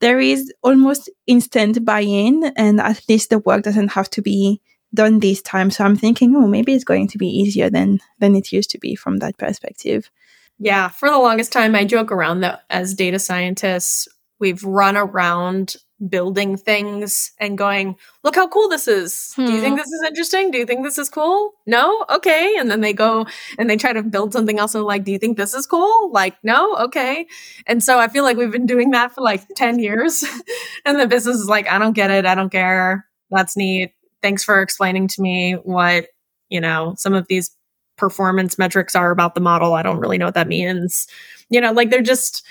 there 0.00 0.18
is 0.18 0.52
almost 0.62 1.10
instant 1.26 1.84
buy-in 1.84 2.52
and 2.56 2.80
at 2.80 3.02
least 3.08 3.30
the 3.30 3.38
work 3.38 3.62
doesn't 3.62 3.88
have 3.88 4.08
to 4.10 4.22
be 4.22 4.60
done 4.94 5.20
this 5.20 5.40
time. 5.42 5.70
So 5.70 5.84
I'm 5.84 5.96
thinking, 5.96 6.34
oh, 6.34 6.46
maybe 6.46 6.74
it's 6.74 6.84
going 6.84 7.06
to 7.08 7.18
be 7.18 7.28
easier 7.28 7.70
than, 7.70 8.00
than 8.18 8.34
it 8.34 8.50
used 8.50 8.70
to 8.70 8.78
be 8.78 8.94
from 8.96 9.18
that 9.18 9.36
perspective. 9.38 10.10
Yeah. 10.58 10.88
For 10.88 11.08
the 11.08 11.18
longest 11.18 11.52
time, 11.52 11.74
I 11.74 11.84
joke 11.84 12.10
around 12.10 12.40
that 12.40 12.62
as 12.70 12.94
data 12.94 13.18
scientists, 13.18 14.08
we've 14.38 14.64
run 14.64 14.96
around 14.96 15.76
building 16.08 16.56
things 16.56 17.32
and 17.38 17.58
going, 17.58 17.96
look 18.24 18.34
how 18.34 18.48
cool 18.48 18.68
this 18.68 18.88
is. 18.88 19.32
Hmm. 19.34 19.46
Do 19.46 19.52
you 19.52 19.60
think 19.60 19.74
hmm. 19.74 19.78
this 19.78 19.88
is 19.88 20.02
interesting? 20.06 20.50
Do 20.50 20.58
you 20.58 20.66
think 20.66 20.82
this 20.82 20.98
is 20.98 21.08
cool? 21.08 21.52
No? 21.66 22.04
Okay. 22.08 22.56
And 22.58 22.70
then 22.70 22.80
they 22.80 22.92
go 22.92 23.26
and 23.58 23.68
they 23.68 23.76
try 23.76 23.92
to 23.92 24.02
build 24.02 24.32
something 24.32 24.58
else 24.58 24.74
and 24.74 24.84
like, 24.84 25.04
do 25.04 25.12
you 25.12 25.18
think 25.18 25.36
this 25.36 25.54
is 25.54 25.66
cool? 25.66 26.10
Like, 26.12 26.36
no? 26.42 26.76
Okay. 26.76 27.26
And 27.66 27.82
so 27.82 27.98
I 27.98 28.08
feel 28.08 28.24
like 28.24 28.36
we've 28.36 28.50
been 28.50 28.66
doing 28.66 28.92
that 28.92 29.14
for 29.14 29.20
like 29.20 29.46
10 29.56 29.78
years. 29.78 30.24
and 30.84 30.98
the 30.98 31.06
business 31.06 31.36
is 31.36 31.48
like, 31.48 31.68
I 31.68 31.78
don't 31.78 31.94
get 31.94 32.10
it. 32.10 32.24
I 32.24 32.34
don't 32.34 32.50
care. 32.50 33.06
That's 33.30 33.56
neat. 33.56 33.92
Thanks 34.22 34.44
for 34.44 34.62
explaining 34.62 35.08
to 35.08 35.22
me 35.22 35.54
what, 35.54 36.06
you 36.48 36.60
know, 36.60 36.94
some 36.96 37.14
of 37.14 37.26
these 37.28 37.54
performance 37.96 38.58
metrics 38.58 38.96
are 38.96 39.10
about 39.10 39.34
the 39.34 39.40
model. 39.40 39.74
I 39.74 39.82
don't 39.82 40.00
really 40.00 40.18
know 40.18 40.24
what 40.24 40.34
that 40.34 40.48
means. 40.48 41.06
You 41.50 41.60
know, 41.60 41.72
like 41.72 41.90
they're 41.90 42.02
just, 42.02 42.46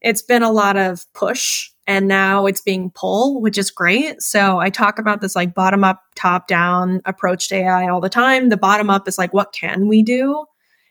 it's 0.00 0.22
been 0.22 0.42
a 0.42 0.52
lot 0.52 0.76
of 0.76 1.06
push 1.14 1.70
and 1.86 2.06
now 2.06 2.46
it's 2.46 2.60
being 2.60 2.90
pull, 2.94 3.40
which 3.40 3.56
is 3.58 3.70
great. 3.70 4.20
So 4.20 4.58
I 4.58 4.70
talk 4.70 4.98
about 4.98 5.20
this 5.20 5.34
like 5.34 5.54
bottom 5.54 5.84
up, 5.84 6.02
top 6.14 6.46
down 6.46 7.00
approach 7.04 7.48
to 7.48 7.56
AI 7.56 7.88
all 7.88 8.00
the 8.00 8.08
time. 8.08 8.50
The 8.50 8.56
bottom 8.56 8.90
up 8.90 9.08
is 9.08 9.18
like, 9.18 9.32
what 9.32 9.52
can 9.52 9.88
we 9.88 10.02
do? 10.02 10.44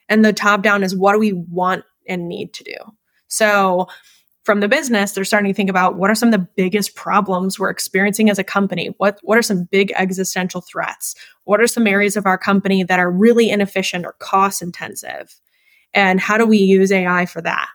And 0.09 0.25
the 0.25 0.33
top 0.33 0.63
down 0.63 0.83
is 0.83 0.95
what 0.95 1.13
do 1.13 1.19
we 1.19 1.33
want 1.33 1.83
and 2.07 2.27
need 2.27 2.53
to 2.53 2.63
do? 2.63 2.75
So 3.27 3.87
from 4.43 4.61
the 4.61 4.69
business, 4.69 5.11
they're 5.11 5.25
starting 5.25 5.51
to 5.51 5.55
think 5.55 5.69
about 5.69 5.97
what 5.97 6.09
are 6.09 6.15
some 6.15 6.29
of 6.29 6.39
the 6.39 6.47
biggest 6.55 6.95
problems 6.95 7.59
we're 7.59 7.69
experiencing 7.69 8.29
as 8.29 8.39
a 8.39 8.45
company? 8.45 8.95
What, 8.97 9.19
what 9.21 9.37
are 9.37 9.41
some 9.41 9.65
big 9.65 9.91
existential 9.95 10.61
threats? 10.61 11.15
What 11.43 11.59
are 11.59 11.67
some 11.67 11.85
areas 11.85 12.15
of 12.15 12.25
our 12.25 12.37
company 12.37 12.81
that 12.83 12.97
are 12.97 13.11
really 13.11 13.49
inefficient 13.49 14.05
or 14.05 14.15
cost 14.19 14.61
intensive? 14.61 15.35
And 15.93 16.21
how 16.21 16.37
do 16.37 16.45
we 16.45 16.59
use 16.59 16.93
AI 16.93 17.25
for 17.25 17.41
that? 17.41 17.67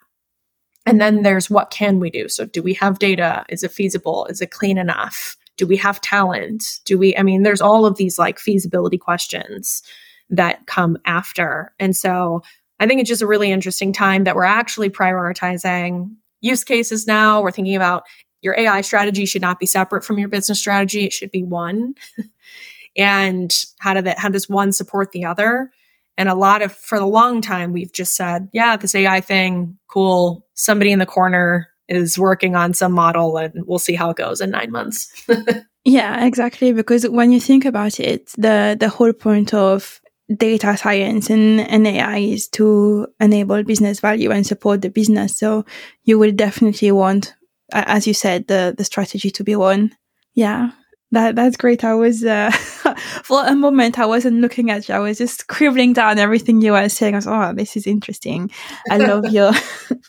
And 0.87 1.01
then 1.01 1.23
there's 1.23 1.49
what 1.49 1.71
can 1.71 2.01
we 2.01 2.11
do? 2.11 2.29
So 2.29 2.47
do 2.47 2.63
we 2.63 2.75
have 2.75 2.99
data? 2.99 3.45
Is 3.49 3.63
it 3.63 3.73
feasible? 3.73 4.27
Is 4.27 4.41
it 4.41 4.51
clean 4.51 4.79
enough? 4.79 5.37
Do 5.57 5.67
we 5.67 5.77
have 5.77 6.01
talent? 6.01 6.65
Do 6.85 6.99
we, 6.99 7.17
I 7.17 7.23
mean, 7.23 7.43
there's 7.43 7.61
all 7.61 7.87
of 7.87 7.97
these 7.97 8.19
like 8.19 8.39
feasibility 8.39 8.99
questions 8.99 9.83
that 10.31 10.67
come 10.67 10.99
after. 11.05 11.73
And 11.79 11.95
so 11.95 12.43
I 12.81 12.87
think 12.87 13.01
it's 13.01 13.09
just 13.09 13.23
a 13.23 13.27
really 13.27 13.53
interesting 13.53 13.93
time 13.93 14.25
that 14.25 14.35
we're 14.35 14.45
actually 14.45 14.91
prioritizing 14.91 16.11
use 16.41 16.65
cases 16.65 17.07
now. 17.07 17.43
We're 17.43 17.53
thinking 17.53 17.77
about 17.77 18.05
your 18.41 18.59
AI 18.59 18.81
strategy 18.81 19.25
should 19.25 19.43
not 19.43 19.61
be 19.61 19.67
separate 19.67 20.05
from 20.05 20.19
your 20.19 20.29
business 20.29 20.59
strategy. 20.59 21.05
It 21.05 21.13
should 21.13 21.31
be 21.31 21.45
one. 21.45 21.95
and 22.97 23.55
how 23.79 23.95
do 23.95 24.03
that, 24.03 24.19
how 24.19 24.31
does 24.31 24.49
one 24.49 24.73
support 24.73 25.13
the 25.13 25.25
other? 25.25 25.71
And 26.19 26.29
a 26.29 26.35
lot 26.35 26.63
of, 26.63 26.73
for 26.73 26.99
the 26.99 27.07
long 27.07 27.41
time, 27.41 27.73
we've 27.73 27.93
just 27.93 28.15
said, 28.15 28.49
yeah, 28.53 28.77
this 28.77 28.95
AI 28.95 29.21
thing, 29.21 29.79
cool. 29.89 30.47
Somebody 30.55 30.93
in 30.93 30.99
the 30.99 31.07
corner 31.07 31.69
is 31.89 32.19
working 32.19 32.55
on 32.55 32.75
some 32.75 32.93
model 32.93 33.37
and 33.37 33.65
we'll 33.67 33.79
see 33.79 33.95
how 33.95 34.11
it 34.11 34.17
goes 34.17 34.41
in 34.41 34.51
nine 34.51 34.71
months. 34.71 35.27
yeah, 35.85 36.25
exactly. 36.25 36.73
Because 36.73 37.09
when 37.09 37.33
you 37.33 37.41
think 37.41 37.65
about 37.65 37.99
it, 37.99 38.29
the, 38.37 38.77
the 38.79 38.89
whole 38.89 39.13
point 39.13 39.55
of 39.55 40.01
data 40.37 40.77
science 40.77 41.31
and, 41.31 41.61
and 41.61 41.87
AI 41.87 42.19
is 42.19 42.49
to 42.49 43.07
enable 43.21 43.63
business 43.65 44.01
value 44.01 44.31
and 44.31 44.47
support 44.47 44.83
the 44.83 44.91
business. 44.91 45.39
So 45.39 45.65
you 46.05 46.19
will 46.19 46.33
definitely 46.33 46.93
want, 46.93 47.35
as 47.73 48.07
you 48.07 48.15
said, 48.15 48.49
the, 48.49 48.75
the 48.77 48.85
strategy 48.85 49.31
to 49.31 49.45
be 49.45 49.57
one. 49.57 49.97
Yeah. 50.35 50.71
That 51.13 51.37
that's 51.37 51.59
great. 51.59 51.85
I 51.85 51.95
was 51.95 52.25
uh, 52.25 52.51
for 53.23 53.47
a 53.47 53.55
moment 53.55 53.99
I 53.99 54.07
wasn't 54.07 54.41
looking 54.41 54.71
at 54.71 54.89
you. 54.89 54.95
I 54.95 54.99
was 54.99 55.19
just 55.19 55.41
scribbling 55.41 55.93
down 55.93 56.19
everything 56.19 56.63
you 56.63 56.73
were 56.73 56.89
saying. 56.89 57.15
I 57.15 57.19
was, 57.19 57.27
oh, 57.27 57.53
this 57.55 57.77
is 57.77 57.87
interesting. 57.87 58.51
I 58.91 58.97
love 58.97 59.27
your 59.31 59.53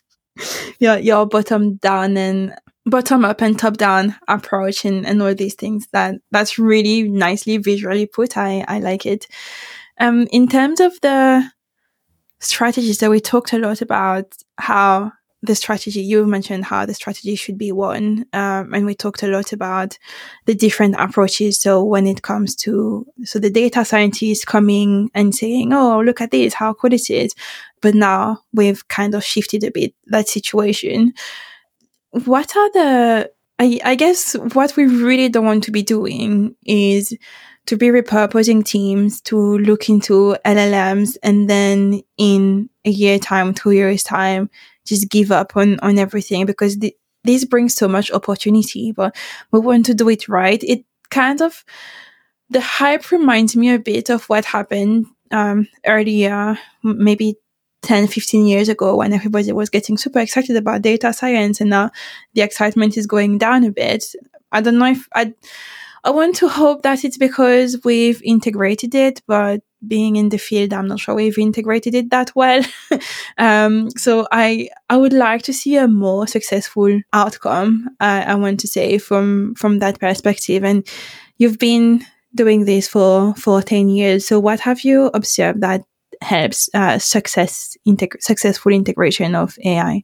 your 0.80 0.98
your 0.98 1.26
bottom 1.26 1.76
down 1.76 2.16
and 2.16 2.56
bottom 2.86 3.26
up 3.26 3.42
and 3.42 3.60
top 3.60 3.76
down 3.76 4.16
approach 4.30 4.86
and, 4.86 5.06
and 5.06 5.22
all 5.22 5.36
these 5.36 5.56
things. 5.56 5.88
That 5.92 6.16
that's 6.32 6.58
really 6.58 7.04
nicely 7.04 7.58
visually 7.58 8.06
put. 8.06 8.38
I 8.38 8.64
I 8.66 8.80
like 8.80 9.06
it. 9.06 9.28
Um, 10.00 10.28
in 10.32 10.48
terms 10.48 10.80
of 10.80 10.94
the 11.02 11.44
strategies 12.40 13.00
that 13.00 13.10
we 13.10 13.20
talked 13.20 13.52
a 13.52 13.60
lot 13.60 13.82
about 13.82 14.34
how 14.58 15.12
the 15.44 15.56
strategy 15.56 16.02
you 16.02 16.26
mentioned 16.26 16.64
how 16.64 16.86
the 16.86 16.94
strategy 16.94 17.36
should 17.36 17.58
be 17.58 17.72
one 17.72 18.26
um, 18.32 18.74
and 18.74 18.86
we 18.86 18.96
talked 18.96 19.24
a 19.24 19.28
lot 19.28 19.52
about 19.52 19.98
the 20.46 20.56
different 20.56 20.96
approaches. 20.98 21.60
So 21.60 21.84
when 21.84 22.08
it 22.08 22.22
comes 22.22 22.56
to 22.58 23.06
so 23.24 23.40
the 23.40 23.50
data 23.50 23.84
scientists 23.84 24.46
coming 24.46 25.12
and 25.14 25.36
saying 25.36 25.74
oh 25.74 26.02
look 26.02 26.22
at 26.22 26.32
this 26.32 26.54
how 26.54 26.74
cool 26.74 26.94
it 26.94 27.10
is 27.10 27.36
but 27.82 27.94
now 27.94 28.40
we've 28.54 28.88
kind 28.88 29.14
of 29.14 29.24
shifted 29.24 29.64
a 29.64 29.72
bit 29.72 29.94
that 30.08 30.30
situation. 30.30 31.14
What 32.12 32.56
are 32.56 32.72
the 32.72 33.32
I, 33.60 33.80
I 33.84 33.96
guess 33.96 34.34
what 34.54 34.76
we 34.78 34.86
really 34.86 35.30
don't 35.30 35.46
want 35.46 35.66
to 35.66 35.72
be 35.72 35.84
doing 35.84 36.56
is 36.66 37.16
to 37.66 37.78
be 37.78 37.88
repurposing 37.88 38.66
teams 38.66 39.22
to 39.22 39.58
look 39.60 39.90
into 39.90 40.36
LLMs 40.46 41.18
and 41.24 41.50
then 41.50 42.02
in 42.18 42.70
a 42.86 42.90
year 42.90 43.20
time, 43.20 43.54
two 43.54 43.72
years 43.72 44.04
time, 44.04 44.50
just 44.86 45.10
give 45.10 45.32
up 45.32 45.56
on, 45.56 45.80
on 45.80 45.98
everything 45.98 46.46
because 46.46 46.78
the, 46.78 46.96
this 47.24 47.46
brings 47.46 47.76
so 47.76 47.88
much 47.88 48.12
opportunity, 48.12 48.92
but 48.92 49.16
we 49.52 49.60
want 49.60 49.86
to 49.86 49.94
do 49.94 50.10
it 50.10 50.28
right. 50.28 50.62
It 50.64 50.86
kind 51.10 51.42
of, 51.42 51.64
the 52.50 52.62
hype 52.62 53.12
reminds 53.12 53.56
me 53.56 53.72
a 53.74 53.80
bit 53.80 54.10
of 54.10 54.26
what 54.26 54.46
happened 54.46 55.06
um, 55.32 55.68
earlier, 55.86 56.58
maybe 56.84 57.36
10, 57.84 58.08
15 58.08 58.46
years 58.46 58.70
ago 58.70 58.96
when 58.96 59.14
everybody 59.14 59.52
was 59.52 59.70
getting 59.70 59.98
super 59.98 60.20
excited 60.20 60.56
about 60.56 60.82
data 60.82 61.14
science 61.14 61.62
and 61.62 61.70
now 61.70 61.92
the 62.34 62.42
excitement 62.42 62.98
is 62.98 63.08
going 63.08 63.38
down 63.38 63.64
a 63.64 63.72
bit. 63.72 64.06
I 64.52 64.62
don't 64.62 64.78
know 64.78 64.86
if 64.86 65.08
I, 65.14 65.34
I 66.04 66.12
want 66.12 66.36
to 66.38 66.48
hope 66.48 66.84
that 66.84 67.04
it's 67.04 67.18
because 67.18 67.78
we've 67.84 68.22
integrated 68.24 68.96
it, 68.96 69.22
but 69.28 69.62
being 69.88 70.16
in 70.16 70.30
the 70.30 70.38
field, 70.38 70.74
I'm 70.74 70.88
not 70.88 71.00
sure 71.00 71.16
we've 71.16 71.38
integrated 71.38 71.96
it 71.96 72.10
that 72.12 72.32
well. 72.36 72.64
um, 73.38 73.90
so 73.92 74.28
I, 74.32 74.70
I 74.90 74.98
would 74.98 75.14
like 75.14 75.42
to 75.44 75.54
see 75.54 75.76
a 75.78 75.88
more 75.88 76.28
successful 76.28 77.02
outcome. 77.12 77.90
Uh, 78.00 78.24
I 78.28 78.36
want 78.36 78.60
to 78.62 78.68
say 78.68 78.98
from, 78.98 79.56
from 79.56 79.80
that 79.80 80.00
perspective. 80.00 80.64
And 80.64 80.88
you've 81.38 81.60
been 81.60 82.06
doing 82.36 82.66
this 82.66 82.88
for, 82.88 83.36
for 83.36 83.62
10 83.62 83.90
years. 83.90 84.26
So 84.26 84.40
what 84.40 84.60
have 84.62 84.82
you 84.82 85.12
observed 85.14 85.62
that 85.62 85.84
helps, 86.22 86.70
uh, 86.74 87.00
success, 87.00 87.78
integ- 87.88 88.22
successful 88.22 88.72
integration 88.72 89.36
of 89.36 89.58
AI? 89.64 90.04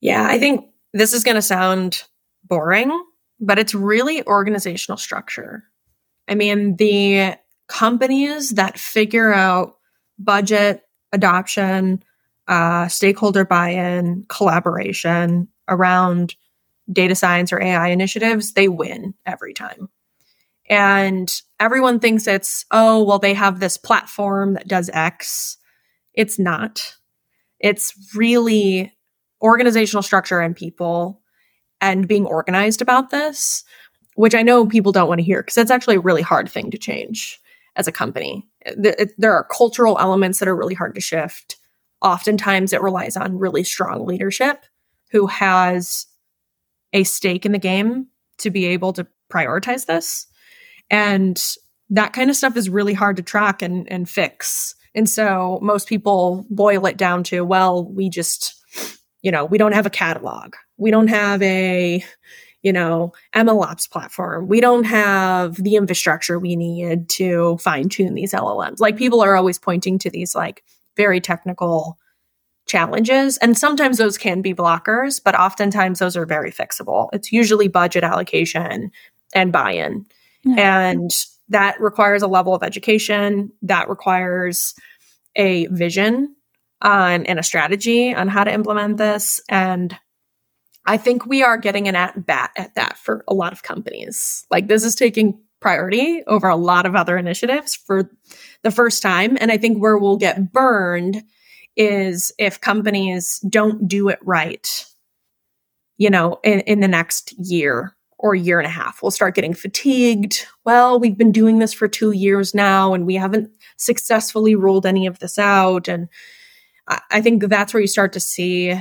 Yeah, 0.00 0.26
I 0.28 0.38
think 0.38 0.66
this 0.92 1.12
is 1.12 1.24
going 1.24 1.36
to 1.36 1.42
sound 1.42 2.02
boring 2.44 2.90
but 3.42 3.58
it's 3.58 3.74
really 3.74 4.24
organizational 4.26 4.96
structure. 4.96 5.64
I 6.28 6.36
mean, 6.36 6.76
the 6.76 7.34
companies 7.68 8.50
that 8.50 8.78
figure 8.78 9.32
out 9.32 9.76
budget, 10.18 10.82
adoption, 11.12 12.02
uh, 12.48 12.88
stakeholder 12.88 13.44
buy 13.44 13.70
in, 13.70 14.24
collaboration 14.28 15.48
around 15.68 16.34
data 16.90 17.14
science 17.14 17.52
or 17.52 17.62
AI 17.62 17.88
initiatives, 17.88 18.52
they 18.52 18.68
win 18.68 19.14
every 19.24 19.54
time. 19.54 19.88
And 20.68 21.32
everyone 21.60 22.00
thinks 22.00 22.26
it's, 22.26 22.64
oh, 22.70 23.02
well, 23.04 23.18
they 23.18 23.34
have 23.34 23.60
this 23.60 23.76
platform 23.76 24.54
that 24.54 24.68
does 24.68 24.90
X. 24.92 25.58
It's 26.14 26.38
not. 26.38 26.96
It's 27.60 27.94
really 28.14 28.92
organizational 29.40 30.02
structure 30.02 30.40
and 30.40 30.56
people 30.56 31.20
and 31.80 32.08
being 32.08 32.26
organized 32.26 32.80
about 32.80 33.10
this, 33.10 33.64
which 34.14 34.34
I 34.34 34.42
know 34.42 34.66
people 34.66 34.92
don't 34.92 35.08
want 35.08 35.18
to 35.18 35.24
hear 35.24 35.42
because 35.42 35.58
it's 35.58 35.70
actually 35.70 35.96
a 35.96 36.00
really 36.00 36.22
hard 36.22 36.48
thing 36.48 36.70
to 36.70 36.78
change 36.78 37.40
as 37.76 37.88
a 37.88 37.92
company. 37.92 38.46
There 38.76 39.32
are 39.32 39.44
cultural 39.44 39.98
elements 39.98 40.38
that 40.38 40.48
are 40.48 40.56
really 40.56 40.74
hard 40.74 40.94
to 40.94 41.00
shift. 41.00 41.56
Oftentimes, 42.00 42.72
it 42.72 42.82
relies 42.82 43.16
on 43.16 43.38
really 43.38 43.64
strong 43.64 44.06
leadership 44.06 44.64
who 45.10 45.26
has 45.26 46.06
a 46.92 47.04
stake 47.04 47.46
in 47.46 47.52
the 47.52 47.58
game 47.58 48.08
to 48.38 48.50
be 48.50 48.66
able 48.66 48.92
to 48.94 49.06
prioritize 49.32 49.86
this. 49.86 50.26
And 50.90 51.42
that 51.90 52.12
kind 52.12 52.28
of 52.28 52.36
stuff 52.36 52.56
is 52.56 52.68
really 52.68 52.94
hard 52.94 53.16
to 53.16 53.22
track 53.22 53.62
and, 53.62 53.90
and 53.90 54.08
fix. 54.08 54.74
And 54.94 55.08
so 55.08 55.58
most 55.62 55.88
people 55.88 56.46
boil 56.50 56.86
it 56.86 56.96
down 56.96 57.22
to, 57.24 57.44
well, 57.44 57.84
we 57.84 58.10
just, 58.10 58.54
you 59.22 59.30
know, 59.30 59.44
we 59.44 59.58
don't 59.58 59.72
have 59.72 59.86
a 59.86 59.90
catalog. 59.90 60.54
We 60.76 60.90
don't 60.90 61.08
have 61.08 61.40
a, 61.42 62.04
you 62.62 62.72
know, 62.72 63.12
MLOps 63.34 63.90
platform. 63.90 64.48
We 64.48 64.60
don't 64.60 64.84
have 64.84 65.56
the 65.56 65.76
infrastructure 65.76 66.38
we 66.38 66.56
need 66.56 67.08
to 67.10 67.58
fine 67.58 67.88
tune 67.88 68.14
these 68.14 68.32
LLMs. 68.32 68.80
Like 68.80 68.96
people 68.96 69.20
are 69.20 69.36
always 69.36 69.58
pointing 69.58 69.98
to 70.00 70.10
these 70.10 70.34
like 70.34 70.62
very 70.96 71.20
technical 71.20 71.98
challenges. 72.66 73.36
And 73.38 73.58
sometimes 73.58 73.98
those 73.98 74.16
can 74.16 74.42
be 74.42 74.54
blockers, 74.54 75.20
but 75.22 75.34
oftentimes 75.34 75.98
those 75.98 76.16
are 76.16 76.26
very 76.26 76.52
fixable. 76.52 77.08
It's 77.12 77.32
usually 77.32 77.68
budget 77.68 78.04
allocation 78.04 78.92
and 79.34 79.52
buy 79.52 79.72
in. 79.72 80.06
And 80.56 81.10
that 81.48 81.80
requires 81.80 82.22
a 82.22 82.26
level 82.26 82.54
of 82.54 82.62
education, 82.62 83.52
that 83.62 83.88
requires 83.88 84.74
a 85.36 85.66
vision 85.66 86.34
on 86.80 87.26
and 87.26 87.38
a 87.38 87.44
strategy 87.44 88.14
on 88.14 88.28
how 88.28 88.44
to 88.44 88.52
implement 88.52 88.96
this. 88.96 89.40
And 89.48 89.96
I 90.84 90.96
think 90.96 91.26
we 91.26 91.42
are 91.42 91.56
getting 91.56 91.88
an 91.88 91.94
at 91.94 92.26
bat 92.26 92.50
at 92.56 92.74
that 92.74 92.98
for 92.98 93.24
a 93.28 93.34
lot 93.34 93.52
of 93.52 93.62
companies. 93.62 94.44
Like 94.50 94.68
this 94.68 94.84
is 94.84 94.94
taking 94.94 95.40
priority 95.60 96.22
over 96.26 96.48
a 96.48 96.56
lot 96.56 96.86
of 96.86 96.96
other 96.96 97.16
initiatives 97.16 97.74
for 97.74 98.10
the 98.62 98.70
first 98.70 99.02
time. 99.02 99.38
And 99.40 99.50
I 99.50 99.58
think 99.58 99.78
where 99.78 99.96
we'll 99.96 100.16
get 100.16 100.52
burned 100.52 101.22
is 101.76 102.32
if 102.38 102.60
companies 102.60 103.38
don't 103.48 103.88
do 103.88 104.08
it 104.08 104.18
right, 104.22 104.84
you 105.96 106.10
know, 106.10 106.40
in, 106.42 106.60
in 106.60 106.80
the 106.80 106.88
next 106.88 107.32
year 107.38 107.96
or 108.18 108.34
year 108.34 108.58
and 108.58 108.66
a 108.66 108.70
half. 108.70 109.02
We'll 109.02 109.10
start 109.10 109.34
getting 109.34 109.54
fatigued. 109.54 110.46
Well, 110.64 110.98
we've 111.00 111.18
been 111.18 111.32
doing 111.32 111.58
this 111.58 111.72
for 111.72 111.88
two 111.88 112.12
years 112.12 112.54
now 112.54 112.92
and 112.94 113.06
we 113.06 113.14
haven't 113.14 113.50
successfully 113.76 114.54
rolled 114.54 114.86
any 114.86 115.06
of 115.06 115.18
this 115.18 115.38
out. 115.38 115.88
And 115.88 116.08
I, 116.88 117.00
I 117.10 117.20
think 117.20 117.44
that's 117.44 117.72
where 117.72 117.80
you 117.80 117.86
start 117.86 118.12
to 118.12 118.20
see 118.20 118.74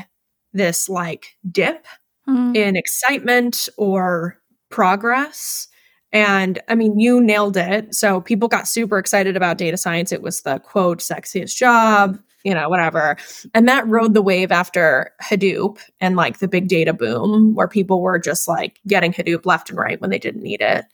this 0.54 0.90
like 0.90 1.38
dip 1.50 1.86
mm. 2.28 2.56
in 2.56 2.76
excitement 2.76 3.70
or 3.78 4.38
progress. 4.70 5.68
And 6.14 6.60
I 6.68 6.76
mean, 6.76 7.00
you 7.00 7.22
nailed 7.22 7.58
it. 7.58 7.96
So 7.96 8.22
people 8.22 8.48
got 8.48 8.68
super 8.68 8.98
excited 8.98 9.38
about 9.38 9.58
data 9.58 9.78
science. 9.78 10.12
It 10.12 10.22
was 10.22 10.42
the 10.42 10.60
quote, 10.60 11.00
sexiest 11.00 11.56
job 11.56 12.20
you 12.44 12.54
know, 12.54 12.70
whatever. 12.70 13.18
And 13.54 13.68
that 13.68 13.88
rode 13.88 14.14
the 14.14 14.22
wave 14.22 14.52
after 14.52 15.12
Hadoop 15.22 15.80
and 16.00 16.16
like 16.16 16.40
the 16.40 16.48
big 16.48 16.68
data 16.68 16.94
boom, 16.94 17.54
where 17.54 17.68
people 17.68 18.02
were 18.02 18.20
just 18.20 18.48
like 18.48 18.80
getting 18.88 19.14
Hadoop 19.14 19.46
left 19.46 19.70
and 19.70 19.80
right 19.80 20.00
when 20.02 20.10
they 20.10 20.20
didn't 20.20 20.44
need 20.44 20.62
it. 20.62 20.86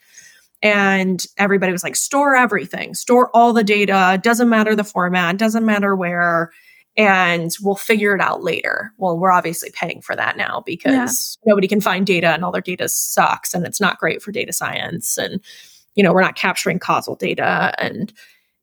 And 0.62 1.26
everybody 1.38 1.72
was 1.72 1.84
like, 1.84 1.96
store 1.96 2.36
everything, 2.36 2.96
store 2.96 3.30
all 3.34 3.54
the 3.54 3.64
data, 3.64 4.20
doesn't 4.22 4.50
matter 4.50 4.76
the 4.76 4.84
format, 4.84 5.38
doesn't 5.38 5.66
matter 5.66 5.96
where, 5.96 6.52
and 6.98 7.52
we'll 7.62 7.76
figure 7.76 8.16
it 8.16 8.22
out 8.22 8.44
later. 8.44 8.92
Well, 8.98 9.18
we're 9.18 9.32
obviously 9.32 9.70
paying 9.72 10.02
for 10.02 10.16
that 10.16 10.36
now 10.36 10.64
because 10.66 11.38
yeah. 11.44 11.50
nobody 11.50 11.68
can 11.68 11.80
find 11.80 12.06
data 12.06 12.30
and 12.30 12.44
all 12.44 12.52
their 12.52 12.62
data 12.62 12.90
sucks 12.90 13.54
and 13.54 13.66
it's 13.66 13.80
not 13.80 14.00
great 14.00 14.22
for 14.22 14.32
data 14.32 14.52
science. 14.52 15.18
And, 15.18 15.40
you 15.96 16.04
know, 16.04 16.12
we're 16.12 16.22
not 16.22 16.36
capturing 16.36 16.80
causal 16.80 17.16
data 17.16 17.74
and, 17.78 18.12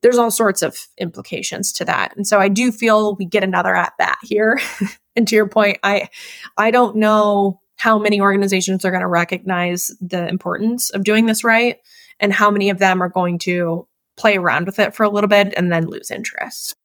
there's 0.05 0.19
all 0.19 0.29
sorts 0.29 0.61
of 0.61 0.87
implications 0.99 1.71
to 1.73 1.83
that. 1.83 2.15
And 2.15 2.27
so 2.27 2.39
I 2.39 2.47
do 2.47 2.71
feel 2.71 3.15
we 3.15 3.25
get 3.25 3.43
another 3.43 3.75
at 3.75 3.97
bat 3.97 4.19
here. 4.21 4.59
and 5.15 5.27
to 5.27 5.35
your 5.35 5.47
point, 5.47 5.79
I 5.81 6.09
I 6.57 6.69
don't 6.69 6.97
know 6.97 7.59
how 7.77 7.97
many 7.97 8.21
organizations 8.21 8.85
are 8.85 8.91
going 8.91 9.01
to 9.01 9.07
recognize 9.07 9.89
the 9.99 10.27
importance 10.27 10.91
of 10.91 11.03
doing 11.03 11.25
this 11.25 11.43
right 11.43 11.79
and 12.19 12.31
how 12.31 12.51
many 12.51 12.69
of 12.69 12.77
them 12.77 13.01
are 13.01 13.09
going 13.09 13.39
to 13.39 13.87
play 14.15 14.37
around 14.37 14.67
with 14.67 14.77
it 14.77 14.93
for 14.93 15.03
a 15.03 15.09
little 15.09 15.27
bit 15.27 15.55
and 15.57 15.71
then 15.71 15.87
lose 15.87 16.11
interest. 16.11 16.75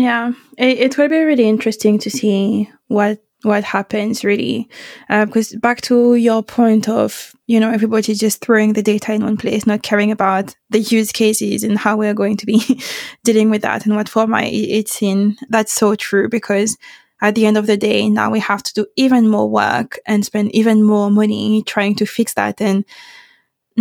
Yeah, 0.00 0.32
it, 0.56 0.78
it 0.78 0.98
will 0.98 1.08
be 1.08 1.18
really 1.18 1.46
interesting 1.46 1.98
to 1.98 2.10
see 2.10 2.70
what 2.88 3.22
what 3.42 3.64
happens 3.64 4.24
really. 4.24 4.68
Uh, 5.08 5.26
because 5.26 5.54
back 5.56 5.80
to 5.82 6.14
your 6.14 6.42
point 6.42 6.88
of 6.88 7.34
you 7.46 7.60
know 7.60 7.70
everybody 7.70 8.14
just 8.14 8.40
throwing 8.40 8.72
the 8.72 8.82
data 8.82 9.12
in 9.12 9.22
one 9.22 9.36
place 9.36 9.66
not 9.66 9.82
caring 9.82 10.10
about 10.10 10.54
the 10.70 10.80
use 10.80 11.12
cases 11.12 11.64
and 11.64 11.78
how 11.78 11.96
we're 11.98 12.14
going 12.14 12.38
to 12.38 12.46
be 12.46 12.80
dealing 13.24 13.50
with 13.50 13.62
that 13.62 13.84
and 13.84 13.94
what 13.94 14.08
format 14.08 14.44
it's 14.44 15.02
in 15.02 15.36
that's 15.48 15.72
so 15.72 15.94
true 15.94 16.28
because 16.28 16.78
at 17.22 17.34
the 17.34 17.44
end 17.44 17.58
of 17.58 17.66
the 17.66 17.76
day 17.76 18.08
now 18.08 18.30
we 18.30 18.40
have 18.40 18.62
to 18.62 18.72
do 18.74 18.86
even 18.96 19.28
more 19.28 19.50
work 19.50 19.98
and 20.06 20.24
spend 20.24 20.54
even 20.54 20.82
more 20.82 21.10
money 21.10 21.62
trying 21.62 21.94
to 21.94 22.06
fix 22.06 22.34
that 22.34 22.60
and 22.60 22.84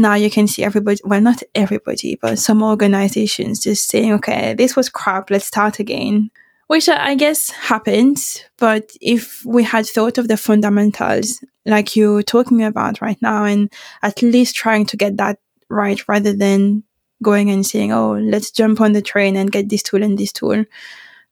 now 0.01 0.15
you 0.15 0.29
can 0.29 0.47
see 0.47 0.63
everybody 0.63 0.99
well 1.03 1.21
not 1.21 1.41
everybody 1.55 2.17
but 2.21 2.39
some 2.39 2.63
organizations 2.63 3.59
just 3.59 3.89
saying 3.89 4.13
okay 4.13 4.53
this 4.53 4.75
was 4.75 4.89
crap 4.89 5.29
let's 5.29 5.45
start 5.45 5.79
again 5.79 6.29
which 6.69 6.87
I 6.87 7.15
guess 7.15 7.49
happens. 7.49 8.43
But 8.59 8.91
if 9.01 9.43
we 9.43 9.63
had 9.63 9.87
thought 9.87 10.19
of 10.19 10.27
the 10.27 10.37
fundamentals, 10.37 11.43
like 11.65 11.95
you're 11.95 12.21
talking 12.21 12.63
about 12.63 13.01
right 13.01 13.17
now, 13.23 13.45
and 13.45 13.73
at 14.03 14.21
least 14.21 14.55
trying 14.55 14.85
to 14.85 14.95
get 14.95 15.17
that 15.17 15.39
right 15.67 15.99
rather 16.07 16.31
than 16.31 16.83
going 17.23 17.49
and 17.49 17.65
saying, 17.65 17.91
oh, 17.91 18.19
let's 18.21 18.51
jump 18.51 18.81
on 18.81 18.93
the 18.93 19.01
train 19.01 19.35
and 19.35 19.51
get 19.51 19.67
this 19.67 19.81
tool 19.81 20.03
and 20.03 20.19
this 20.19 20.31
tool, 20.31 20.63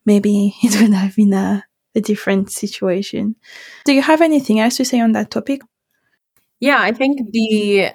maybe 0.08 0.56
it 0.64 0.82
would 0.82 0.94
have 0.94 1.16
been 1.16 1.34
a, 1.34 1.64
a 1.94 2.02
different 2.02 2.50
situation. 2.50 3.36
Do 3.86 3.94
you 3.94 4.02
have 4.02 4.24
anything 4.24 4.60
else 4.60 4.78
to 4.78 4.86
say 4.86 5.00
on 5.00 5.12
that 5.12 5.30
topic? 5.30 5.62
Yeah, 6.60 6.80
I 6.82 6.91
think 6.91 7.32
the 7.32 7.89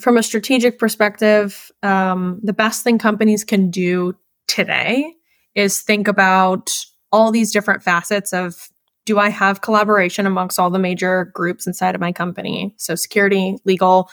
from 0.00 0.16
a 0.16 0.22
strategic 0.22 0.78
perspective, 0.78 1.70
um, 1.82 2.40
the 2.42 2.52
best 2.52 2.82
thing 2.82 2.98
companies 2.98 3.44
can 3.44 3.70
do 3.70 4.14
today 4.48 5.14
is 5.54 5.80
think 5.80 6.08
about 6.08 6.74
all 7.12 7.30
these 7.30 7.52
different 7.52 7.82
facets 7.82 8.32
of 8.32 8.68
do 9.06 9.18
I 9.18 9.28
have 9.30 9.60
collaboration 9.62 10.26
amongst 10.26 10.58
all 10.58 10.70
the 10.70 10.78
major 10.78 11.30
groups 11.34 11.66
inside 11.66 11.94
of 11.94 12.00
my 12.00 12.12
company? 12.12 12.74
So, 12.78 12.94
security, 12.96 13.56
legal, 13.64 14.10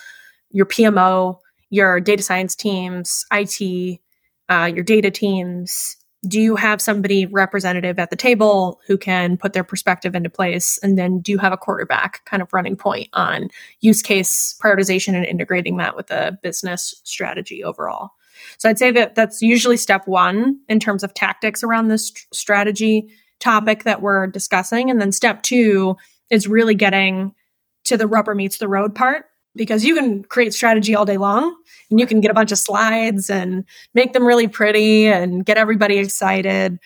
your 0.50 0.66
PMO, 0.66 1.38
your 1.70 2.00
data 2.00 2.22
science 2.22 2.54
teams, 2.54 3.24
IT, 3.32 4.00
uh, 4.48 4.70
your 4.74 4.84
data 4.84 5.10
teams. 5.10 5.96
Do 6.26 6.40
you 6.40 6.56
have 6.56 6.80
somebody 6.80 7.26
representative 7.26 7.98
at 7.98 8.10
the 8.10 8.16
table 8.16 8.80
who 8.86 8.98
can 8.98 9.36
put 9.36 9.52
their 9.52 9.62
perspective 9.62 10.16
into 10.16 10.28
place? 10.28 10.78
And 10.82 10.98
then 10.98 11.20
do 11.20 11.30
you 11.30 11.38
have 11.38 11.52
a 11.52 11.56
quarterback 11.56 12.24
kind 12.24 12.42
of 12.42 12.52
running 12.52 12.76
point 12.76 13.08
on 13.12 13.50
use 13.80 14.02
case 14.02 14.58
prioritization 14.60 15.14
and 15.14 15.24
integrating 15.24 15.76
that 15.76 15.96
with 15.96 16.08
the 16.08 16.36
business 16.42 17.00
strategy 17.04 17.62
overall? 17.62 18.10
So 18.58 18.68
I'd 18.68 18.78
say 18.78 18.90
that 18.92 19.14
that's 19.14 19.42
usually 19.42 19.76
step 19.76 20.06
one 20.06 20.58
in 20.68 20.80
terms 20.80 21.04
of 21.04 21.14
tactics 21.14 21.62
around 21.62 21.88
this 21.88 22.12
strategy 22.32 23.10
topic 23.38 23.84
that 23.84 24.02
we're 24.02 24.26
discussing. 24.26 24.90
And 24.90 25.00
then 25.00 25.12
step 25.12 25.42
two 25.42 25.96
is 26.30 26.48
really 26.48 26.74
getting 26.74 27.32
to 27.84 27.96
the 27.96 28.06
rubber 28.06 28.34
meets 28.34 28.58
the 28.58 28.68
road 28.68 28.94
part 28.94 29.26
because 29.58 29.84
you 29.84 29.94
can 29.94 30.24
create 30.24 30.54
strategy 30.54 30.94
all 30.94 31.04
day 31.04 31.18
long 31.18 31.54
and 31.90 32.00
you 32.00 32.06
can 32.06 32.22
get 32.22 32.30
a 32.30 32.34
bunch 32.34 32.52
of 32.52 32.58
slides 32.58 33.28
and 33.28 33.64
make 33.92 34.14
them 34.14 34.24
really 34.24 34.48
pretty 34.48 35.06
and 35.06 35.44
get 35.44 35.58
everybody 35.58 35.98
excited. 35.98 36.78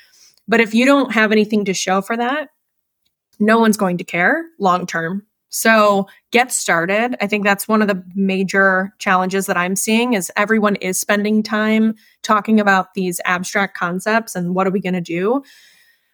But 0.49 0.61
if 0.61 0.75
you 0.75 0.85
don't 0.85 1.13
have 1.13 1.31
anything 1.31 1.67
to 1.67 1.75
show 1.75 2.01
for 2.01 2.17
that, 2.17 2.49
no 3.39 3.61
one's 3.61 3.77
going 3.77 3.99
to 3.99 4.05
care 4.05 4.45
long 4.59 4.87
term 4.87 5.27
so 5.55 6.09
get 6.31 6.51
started. 6.51 7.15
I 7.21 7.27
think 7.27 7.45
that's 7.45 7.69
one 7.69 7.83
of 7.83 7.89
the 7.89 8.03
major 8.15 8.95
challenges 8.99 9.45
that 9.47 9.57
I'm 9.59 9.77
seeing 9.77 10.15
is 10.15 10.33
everyone 10.35 10.77
is 10.77 10.99
spending 10.99 11.43
time 11.43 11.95
talking 12.23 12.59
about 12.59 12.95
these 12.95 13.21
abstract 13.27 13.77
concepts 13.77 14.35
and 14.35 14.55
what 14.55 14.67
are 14.67 14.71
we 14.71 14.81
going 14.81 14.95
to 14.95 15.03
do? 15.03 15.43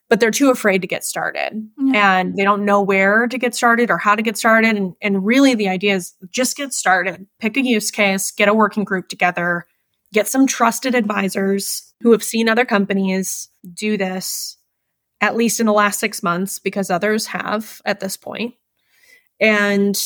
But 0.08 0.20
they're 0.20 0.30
too 0.30 0.50
afraid 0.50 0.80
to 0.80 0.88
get 0.88 1.04
started 1.04 1.68
and 1.94 2.34
they 2.34 2.42
don't 2.42 2.64
know 2.64 2.80
where 2.80 3.26
to 3.26 3.36
get 3.36 3.54
started 3.54 3.90
or 3.90 3.98
how 3.98 4.14
to 4.14 4.22
get 4.22 4.38
started. 4.38 4.74
And, 4.74 4.94
and 5.02 5.24
really 5.24 5.54
the 5.54 5.68
idea 5.68 5.96
is 5.96 6.14
just 6.30 6.56
get 6.56 6.72
started, 6.72 7.26
pick 7.40 7.58
a 7.58 7.62
use 7.62 7.90
case, 7.90 8.30
get 8.30 8.48
a 8.48 8.54
working 8.54 8.84
group 8.84 9.08
together, 9.08 9.66
get 10.14 10.26
some 10.26 10.46
trusted 10.46 10.94
advisors 10.94 11.92
who 12.00 12.12
have 12.12 12.24
seen 12.24 12.48
other 12.48 12.64
companies 12.64 13.50
do 13.74 13.98
this 13.98 14.56
at 15.20 15.36
least 15.36 15.60
in 15.60 15.66
the 15.66 15.72
last 15.72 15.98
six 15.98 16.22
months, 16.22 16.58
because 16.58 16.90
others 16.90 17.26
have 17.26 17.82
at 17.84 18.00
this 18.00 18.16
point, 18.16 18.54
and 19.40 19.96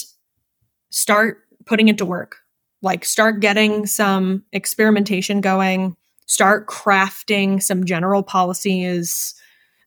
start 0.90 1.40
putting 1.66 1.88
it 1.88 1.98
to 1.98 2.06
work. 2.06 2.38
Like, 2.80 3.04
start 3.04 3.40
getting 3.40 3.86
some 3.86 4.44
experimentation 4.52 5.40
going, 5.40 5.96
start 6.26 6.66
crafting 6.66 7.62
some 7.62 7.84
general 7.84 8.22
policies, 8.22 9.34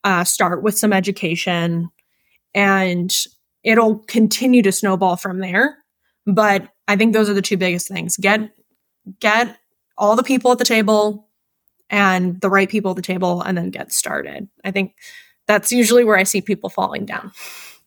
uh, 0.05 0.23
start 0.23 0.63
with 0.63 0.77
some 0.77 0.93
education, 0.93 1.89
and 2.53 3.13
it'll 3.63 3.99
continue 3.99 4.61
to 4.61 4.71
snowball 4.71 5.17
from 5.17 5.39
there. 5.39 5.79
But 6.25 6.69
I 6.87 6.95
think 6.95 7.13
those 7.13 7.29
are 7.29 7.33
the 7.33 7.41
two 7.41 7.57
biggest 7.57 7.87
things. 7.89 8.15
Get 8.15 8.51
get 9.19 9.57
all 9.97 10.15
the 10.15 10.23
people 10.23 10.51
at 10.51 10.59
the 10.59 10.65
table 10.65 11.27
and 11.89 12.39
the 12.39 12.49
right 12.49 12.69
people 12.69 12.91
at 12.91 12.95
the 12.95 13.01
table 13.01 13.41
and 13.41 13.57
then 13.57 13.71
get 13.71 13.91
started. 13.91 14.47
I 14.63 14.71
think 14.71 14.95
that's 15.47 15.71
usually 15.71 16.03
where 16.03 16.17
I 16.17 16.23
see 16.23 16.41
people 16.41 16.69
falling 16.69 17.05
down. 17.05 17.31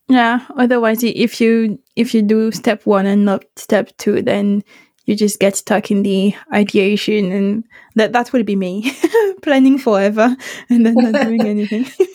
Yeah, 0.08 0.44
otherwise 0.56 1.02
if 1.04 1.40
you 1.40 1.78
if 1.94 2.14
you 2.14 2.22
do 2.22 2.50
step 2.50 2.86
1 2.86 3.06
and 3.06 3.24
not 3.24 3.44
step 3.56 3.96
2 3.98 4.22
then 4.22 4.64
you 5.08 5.16
just 5.16 5.40
get 5.40 5.56
stuck 5.56 5.90
in 5.90 6.02
the 6.02 6.34
ideation 6.52 7.32
and 7.32 7.64
that 7.94 8.12
that 8.12 8.30
would 8.34 8.44
be 8.44 8.54
me 8.54 8.92
planning 9.42 9.78
forever 9.78 10.36
and 10.68 10.84
then 10.84 10.94
not 10.94 11.24
doing 11.24 11.46
anything. 11.54 11.86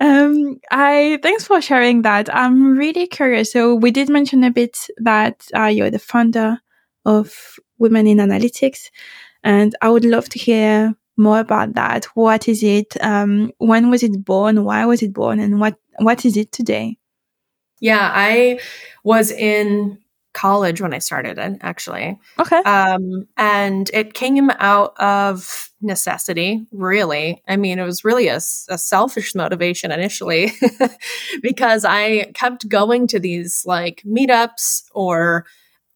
Um 0.00 0.60
i 0.70 1.18
thanks 1.22 1.44
for 1.44 1.60
sharing 1.60 2.02
that. 2.02 2.32
I'm 2.32 2.76
really 2.76 3.06
curious. 3.06 3.52
So 3.52 3.74
we 3.74 3.90
did 3.90 4.08
mention 4.08 4.44
a 4.44 4.50
bit 4.50 4.76
that 4.98 5.46
uh, 5.56 5.66
you're 5.66 5.90
the 5.90 5.98
founder 5.98 6.58
of 7.04 7.56
women 7.78 8.06
in 8.06 8.18
analytics 8.18 8.90
and 9.42 9.74
i 9.80 9.88
would 9.88 10.04
love 10.04 10.28
to 10.30 10.38
hear 10.38 10.94
more 11.16 11.40
about 11.40 11.74
that. 11.74 12.04
What 12.14 12.48
is 12.48 12.62
it? 12.62 12.96
Um 13.00 13.52
when 13.58 13.90
was 13.90 14.02
it 14.02 14.24
born? 14.24 14.64
Why 14.64 14.86
was 14.86 15.02
it 15.02 15.12
born? 15.12 15.40
And 15.40 15.60
what 15.60 15.76
what 15.98 16.24
is 16.24 16.36
it 16.36 16.50
today? 16.52 16.98
Yeah 17.80 18.10
i 18.12 18.58
was 19.04 19.30
in 19.30 19.98
college 20.34 20.80
when 20.80 20.94
I 20.94 20.98
started 20.98 21.38
it, 21.38 21.58
actually. 21.62 22.18
Okay. 22.38 22.58
Um, 22.58 23.26
and 23.36 23.90
it 23.92 24.14
came 24.14 24.50
out 24.58 24.98
of 24.98 25.70
necessity, 25.80 26.66
really. 26.70 27.42
I 27.48 27.56
mean, 27.56 27.78
it 27.78 27.84
was 27.84 28.04
really 28.04 28.28
a, 28.28 28.36
a 28.36 28.78
selfish 28.78 29.34
motivation 29.34 29.90
initially 29.90 30.52
because 31.42 31.84
I 31.84 32.30
kept 32.34 32.68
going 32.68 33.06
to 33.08 33.18
these 33.18 33.64
like 33.66 34.02
meetups 34.06 34.84
or 34.92 35.46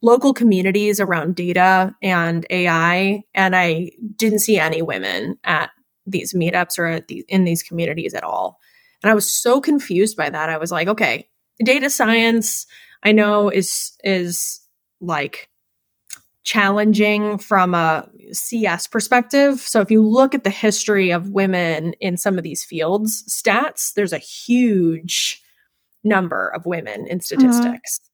local 0.03 0.35
communities 0.35 0.99
around 0.99 1.37
data 1.37 1.95
and 2.03 2.45
AI, 2.51 3.23
and 3.35 3.55
I 3.55 3.93
didn't 4.17 4.41
see 4.41 4.59
any 4.59 4.83
women 4.83 5.39
at 5.45 5.71
these 6.07 6.35
meetups 6.35 6.79
or 6.79 6.87
at 6.87 7.09
the, 7.09 7.25
in 7.29 7.45
these 7.45 7.63
communities 7.63 8.15
at 8.15 8.25
all. 8.25 8.59
And 9.03 9.11
I 9.11 9.15
was 9.15 9.31
so 9.31 9.61
confused 9.61 10.17
by 10.17 10.31
that. 10.31 10.49
I 10.49 10.59
was 10.59 10.73
like, 10.73 10.89
okay, 10.89 11.29
data 11.65 11.91
science 11.91 12.67
I 13.03 13.13
know 13.13 13.49
is 13.49 13.93
is 14.05 14.61
like 15.01 15.49
challenging 16.45 17.39
from 17.39 17.75
a 17.75 18.09
CS 18.33 18.87
perspective. 18.87 19.61
So 19.61 19.81
if 19.81 19.91
you 19.91 20.03
look 20.03 20.35
at 20.35 20.45
the 20.45 20.51
history 20.51 21.11
of 21.11 21.31
women 21.31 21.95
in 22.01 22.17
some 22.17 22.37
of 22.37 22.45
these 22.45 22.65
fields 22.65 23.25
stats, 23.29 23.95
there's 23.95 24.13
a 24.13 24.19
huge 24.19 25.43
number 26.05 26.49
of 26.49 26.67
women 26.67 27.07
in 27.07 27.19
mm-hmm. 27.19 27.21
statistics. 27.21 28.01
Mm-hmm. 28.01 28.09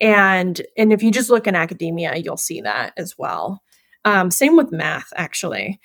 And 0.00 0.62
and 0.76 0.92
if 0.92 1.02
you 1.02 1.10
just 1.10 1.30
look 1.30 1.46
in 1.46 1.54
academia, 1.54 2.16
you'll 2.16 2.36
see 2.36 2.60
that 2.60 2.92
as 2.96 3.16
well. 3.16 3.62
Um, 4.04 4.30
same 4.30 4.56
with 4.56 4.70
math, 4.70 5.12
actually, 5.16 5.80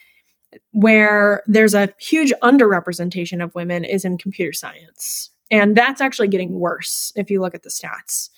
where 0.71 1.43
there's 1.47 1.73
a 1.73 1.89
huge 1.97 2.33
underrepresentation 2.43 3.43
of 3.43 3.55
women 3.55 3.83
is 3.83 4.05
in 4.05 4.17
computer 4.17 4.53
science. 4.53 5.31
And 5.49 5.75
that's 5.75 6.01
actually 6.01 6.27
getting 6.27 6.59
worse 6.59 7.11
if 7.15 7.31
you 7.31 7.41
look 7.41 7.55
at 7.55 7.63
the 7.63 7.69
stats. 7.69 8.29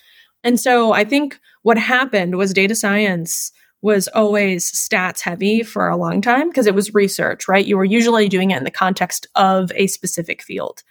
And 0.44 0.60
so 0.60 0.92
I 0.92 1.04
think 1.04 1.40
what 1.62 1.78
happened 1.78 2.36
was 2.36 2.52
data 2.52 2.74
science 2.74 3.50
was 3.80 4.08
always 4.08 4.70
stats 4.70 5.20
heavy 5.20 5.62
for 5.62 5.88
a 5.88 5.96
long 5.96 6.20
time 6.20 6.48
because 6.48 6.66
it 6.66 6.74
was 6.74 6.94
research, 6.94 7.48
right? 7.48 7.66
You 7.66 7.76
were 7.76 7.84
usually 7.84 8.28
doing 8.28 8.50
it 8.50 8.58
in 8.58 8.64
the 8.64 8.70
context 8.70 9.26
of 9.34 9.72
a 9.74 9.88
specific 9.88 10.42
field. 10.42 10.82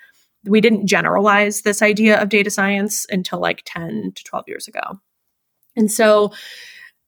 We 0.46 0.60
didn't 0.60 0.88
generalize 0.88 1.62
this 1.62 1.82
idea 1.82 2.22
of 2.22 2.30
data 2.30 2.50
science 2.50 3.06
until 3.10 3.40
like 3.40 3.64
10 3.66 4.12
to 4.16 4.24
12 4.24 4.46
years 4.48 4.68
ago. 4.68 5.00
And 5.76 5.92
so 5.92 6.34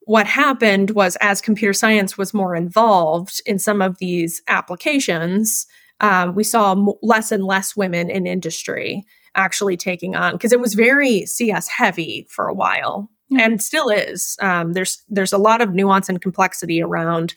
what 0.01 0.27
happened 0.27 0.91
was 0.91 1.17
as 1.17 1.41
computer 1.41 1.73
science 1.73 2.17
was 2.17 2.33
more 2.33 2.55
involved 2.55 3.41
in 3.45 3.59
some 3.59 3.81
of 3.81 3.97
these 3.97 4.41
applications, 4.47 5.67
um, 5.99 6.35
we 6.35 6.43
saw 6.43 6.73
less 7.01 7.31
and 7.31 7.43
less 7.43 7.75
women 7.75 8.09
in 8.09 8.27
industry 8.27 9.05
actually 9.35 9.77
taking 9.77 10.15
on 10.15 10.33
because 10.33 10.53
it 10.53 10.59
was 10.59 10.73
very 10.73 11.25
CS 11.25 11.67
heavy 11.67 12.25
for 12.29 12.47
a 12.47 12.53
while 12.53 13.09
mm-hmm. 13.31 13.39
and 13.39 13.61
still 13.61 13.89
is. 13.89 14.37
Um, 14.41 14.73
there's 14.73 15.03
there's 15.09 15.33
a 15.33 15.37
lot 15.37 15.61
of 15.61 15.73
nuance 15.73 16.09
and 16.09 16.21
complexity 16.21 16.81
around 16.81 17.35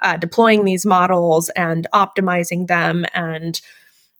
uh, 0.00 0.16
deploying 0.16 0.64
these 0.64 0.86
models 0.86 1.50
and 1.50 1.86
optimizing 1.92 2.66
them 2.66 3.04
and 3.12 3.60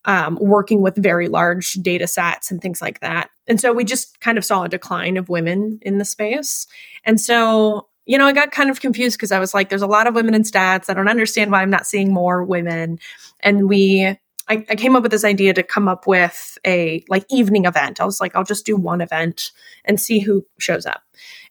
um, 0.05 0.39
working 0.41 0.81
with 0.83 0.97
very 0.97 1.29
large 1.29 1.75
data 1.75 2.07
sets 2.07 2.51
and 2.51 2.61
things 2.61 2.81
like 2.81 3.01
that. 3.01 3.31
And 3.47 3.61
so 3.61 3.73
we 3.73 3.85
just 3.85 4.21
kind 4.21 4.39
of 4.39 4.45
saw 4.45 4.65
a 4.65 4.69
decline 4.69 5.17
of 5.17 5.29
women 5.29 5.79
in 5.83 5.99
the 5.99 6.05
space. 6.05 6.67
And 7.05 7.21
so, 7.21 7.89
you 8.07 8.17
know, 8.17 8.27
I 8.27 8.33
got 8.33 8.51
kind 8.51 8.71
of 8.71 8.81
confused 8.81 9.19
because 9.19 9.33
I 9.33 9.39
was 9.39 9.53
like, 9.53 9.69
there's 9.69 9.83
a 9.83 9.87
lot 9.87 10.07
of 10.07 10.15
women 10.15 10.35
in 10.35 10.43
stats. 10.43 10.89
I 10.89 10.95
don't 10.95 11.09
understand 11.09 11.51
why 11.51 11.61
I'm 11.61 11.71
not 11.71 11.87
seeing 11.87 12.13
more 12.13 12.43
women. 12.45 12.99
And 13.41 13.69
we 13.69 14.17
I, 14.51 14.67
I 14.69 14.75
came 14.75 14.97
up 14.97 15.05
with 15.05 15.13
this 15.13 15.25
idea 15.25 15.55
to 15.55 15.63
come 15.63 15.87
up 15.87 16.09
with 16.09 16.59
a 16.67 17.05
like 17.09 17.25
evening 17.31 17.67
event. 17.67 18.01
I 18.01 18.05
was 18.05 18.21
like, 18.21 18.35
I'll 18.35 18.45
just 18.45 18.67
do 18.67 18.77
one 18.77 19.01
event 19.01 19.53
and 19.85 20.01
see 20.01 20.19
who 20.19 20.45
shows 20.59 20.87
up. 20.87 21.03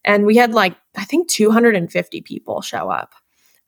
And 0.03 0.25
we 0.25 0.35
had 0.35 0.53
like, 0.53 0.75
I 0.97 1.05
think 1.05 1.29
250 1.29 2.21
people 2.21 2.61
show 2.61 2.89
up 2.89 3.13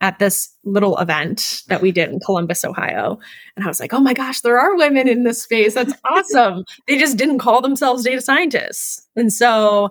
at 0.02 0.18
this 0.18 0.54
little 0.64 0.98
event 0.98 1.62
that 1.68 1.80
we 1.80 1.92
did 1.92 2.10
in 2.10 2.20
Columbus, 2.20 2.64
Ohio. 2.64 3.18
And 3.56 3.64
I 3.64 3.68
was 3.68 3.80
like, 3.80 3.94
oh 3.94 4.00
my 4.00 4.12
gosh, 4.12 4.40
there 4.40 4.58
are 4.58 4.76
women 4.76 5.08
in 5.08 5.24
this 5.24 5.42
space. 5.42 5.74
That's 5.74 5.94
awesome. 6.04 6.64
they 6.86 6.98
just 6.98 7.16
didn't 7.16 7.38
call 7.38 7.62
themselves 7.62 8.04
data 8.04 8.20
scientists. 8.20 9.06
And 9.16 9.32
so 9.32 9.88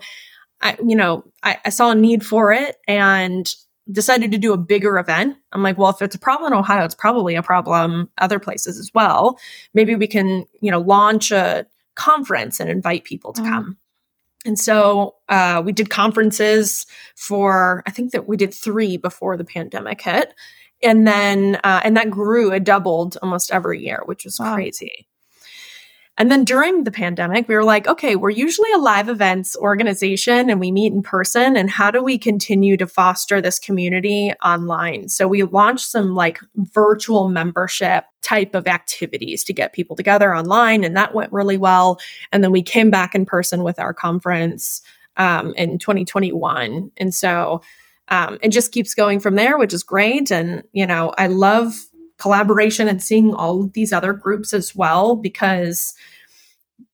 I, 0.62 0.78
you 0.86 0.96
know, 0.96 1.24
I, 1.42 1.58
I 1.66 1.70
saw 1.70 1.92
a 1.92 1.96
need 1.96 2.24
for 2.24 2.52
it 2.52 2.76
and 2.88 3.52
decided 3.92 4.32
to 4.32 4.38
do 4.38 4.54
a 4.54 4.58
bigger 4.58 4.98
event. 4.98 5.38
I'm 5.52 5.64
like, 5.64 5.78
well, 5.78 5.90
if 5.90 6.02
it's 6.02 6.16
a 6.16 6.20
problem 6.20 6.54
in 6.54 6.60
Ohio, 6.60 6.86
it's 6.86 6.96
probably 6.96 7.36
a 7.36 7.44
problem 7.44 8.10
other 8.18 8.40
places 8.40 8.78
as 8.78 8.92
well. 8.94 9.40
Maybe 9.74 9.96
we 9.96 10.08
can, 10.08 10.46
you 10.62 10.72
know, 10.72 10.80
launch 10.80 11.32
a 11.32 11.66
conference 11.96 12.60
and 12.60 12.70
invite 12.70 13.04
people 13.04 13.34
to 13.34 13.42
mm. 13.42 13.50
come. 13.50 13.78
And 14.46 14.58
so 14.58 15.16
uh, 15.30 15.62
we 15.64 15.72
did 15.72 15.90
conferences 15.90 16.86
for, 17.16 17.84
I 17.86 17.92
think 17.92 18.12
that 18.12 18.28
we 18.28 18.38
did 18.38 18.54
three 18.54 18.98
before 18.98 19.38
the 19.38 19.44
pandemic 19.44 20.02
hit. 20.02 20.34
And 20.84 21.06
then, 21.06 21.60
uh, 21.64 21.82
and 21.84 21.96
that 21.96 22.10
grew, 22.10 22.52
it 22.52 22.64
doubled 22.64 23.18
almost 23.22 23.52
every 23.52 23.84
year, 23.84 24.02
which 24.06 24.26
was 24.26 24.40
wow. 24.40 24.56
crazy. 24.56 25.08
And 26.22 26.30
then 26.30 26.44
during 26.44 26.84
the 26.84 26.92
pandemic, 26.92 27.48
we 27.48 27.56
were 27.56 27.64
like, 27.64 27.88
okay, 27.88 28.16
we're 28.16 28.30
usually 28.30 28.72
a 28.74 28.78
live 28.78 29.10
events 29.10 29.58
organization 29.58 30.52
and 30.52 30.60
we 30.60 30.72
meet 30.72 30.94
in 30.94 31.02
person. 31.02 31.58
And 31.58 31.68
how 31.68 31.90
do 31.90 32.04
we 32.04 32.20
continue 32.20 32.78
to 32.78 32.86
foster 32.86 33.42
this 33.42 33.58
community 33.58 34.32
online? 34.46 35.10
So 35.10 35.28
we 35.28 35.42
launched 35.42 35.88
some 35.88 36.14
like 36.14 36.40
virtual 36.56 37.30
membership 37.30 38.04
type 38.22 38.54
of 38.54 38.68
activities 38.68 39.44
to 39.46 39.54
get 39.54 39.74
people 39.74 39.96
together 39.96 40.36
online. 40.36 40.84
And 40.84 40.96
that 40.96 41.16
went 41.16 41.34
really 41.34 41.58
well. 41.58 42.00
And 42.32 42.44
then 42.44 42.52
we 42.52 42.62
came 42.62 42.92
back 42.92 43.16
in 43.16 43.26
person 43.26 43.64
with 43.64 43.80
our 43.80 43.92
conference 43.92 44.84
um, 45.18 45.56
in 45.56 45.80
2021. 45.80 46.92
And 46.98 47.16
so 47.16 47.64
um, 48.10 48.38
it 48.44 48.50
just 48.50 48.72
keeps 48.72 48.94
going 48.94 49.22
from 49.22 49.38
there, 49.38 49.58
which 49.58 49.74
is 49.74 49.82
great. 49.82 50.30
And, 50.30 50.66
you 50.72 50.86
know, 50.86 51.16
I 51.18 51.26
love 51.26 51.74
collaboration 52.22 52.88
and 52.88 53.02
seeing 53.02 53.34
all 53.34 53.64
of 53.64 53.74
these 53.74 53.92
other 53.92 54.14
groups 54.14 54.54
as 54.54 54.76
well 54.76 55.16
because 55.16 55.96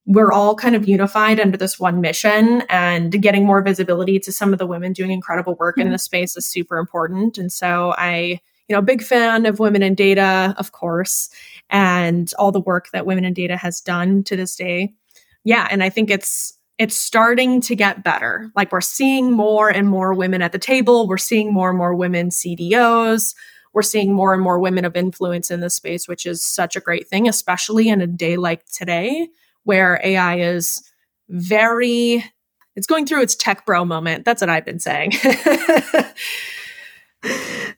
we're 0.06 0.32
all 0.32 0.56
kind 0.56 0.74
of 0.74 0.88
unified 0.88 1.38
under 1.38 1.58
this 1.58 1.78
one 1.78 2.00
mission 2.00 2.64
and 2.70 3.22
getting 3.22 3.46
more 3.46 3.62
visibility 3.62 4.20
to 4.20 4.32
some 4.32 4.54
of 4.54 4.60
the 4.60 4.66
women 4.66 4.94
doing 4.94 5.12
incredible 5.12 5.56
work 5.56 5.76
mm-hmm. 5.76 5.88
in 5.88 5.92
this 5.92 6.04
space 6.04 6.38
is 6.38 6.46
super 6.46 6.78
important. 6.78 7.38
And 7.38 7.52
so 7.52 7.94
i 7.98 8.40
you 8.70 8.76
know 8.76 8.82
big 8.82 9.02
fan 9.02 9.46
of 9.46 9.60
women 9.60 9.82
in 9.82 9.96
data 9.96 10.54
of 10.58 10.72
course 10.74 11.30
and 11.70 12.34
all 12.38 12.52
the 12.52 12.60
work 12.60 12.90
that 12.92 13.06
women 13.06 13.24
in 13.24 13.34
data 13.34 13.58
has 13.58 13.82
done 13.82 14.24
to 14.24 14.38
this 14.38 14.56
day. 14.56 14.94
Yeah 15.44 15.68
and 15.70 15.84
i 15.84 15.90
think 15.90 16.10
it's 16.10 16.54
it's 16.78 16.96
starting 16.96 17.60
to 17.60 17.76
get 17.76 18.04
better. 18.04 18.52
Like 18.56 18.72
we're 18.72 18.82
seeing 18.82 19.32
more 19.32 19.68
and 19.68 19.90
more 19.90 20.14
women 20.14 20.44
at 20.44 20.52
the 20.52 20.60
table. 20.60 21.08
We're 21.08 21.18
seeing 21.18 21.52
more 21.52 21.70
and 21.70 21.78
more 21.78 21.96
women 21.96 22.30
cdos 22.30 23.34
we're 23.74 23.82
seeing 23.82 24.14
more 24.14 24.34
and 24.34 24.42
more 24.42 24.60
women 24.60 24.86
of 24.86 24.96
influence 24.96 25.52
in 25.52 25.60
this 25.60 25.76
space, 25.76 26.08
which 26.08 26.26
is 26.26 26.46
such 26.46 26.76
a 26.76 26.82
great 26.82 27.08
thing, 27.08 27.28
especially 27.28 27.90
in 27.90 28.02
a 28.02 28.08
day 28.08 28.38
like 28.38 28.66
today 28.66 29.28
where 29.64 30.00
AI 30.04 30.40
is 30.40 30.82
very, 31.30 32.24
it's 32.76 32.88
going 32.88 33.06
through 33.06 33.22
its 33.22 33.36
tech 33.36 33.66
bro 33.66 33.86
moment. 33.86 34.26
That's 34.26 34.42
what 34.42 34.50
I've 34.50 34.66
been 34.66 34.80
saying. 34.80 35.12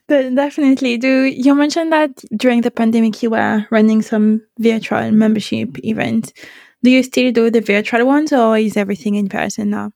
Definitely. 0.08 0.98
Do 0.98 1.24
you 1.24 1.56
mentioned 1.56 1.92
that 1.94 2.24
during 2.36 2.62
the 2.62 2.72
pandemic 2.72 3.22
you 3.24 3.32
were 3.32 3.66
running 3.72 4.02
some 4.02 4.42
virtual 4.60 5.12
membership 5.12 5.78
events? 5.84 6.34
Do 6.84 6.90
you 6.92 7.04
still 7.04 7.32
do 7.32 7.50
the 7.50 7.62
virtual 7.62 8.06
ones, 8.06 8.32
or 8.32 8.58
is 8.58 8.78
everything 8.78 9.16
in 9.16 9.28
person 9.28 9.72
now? 9.72 9.92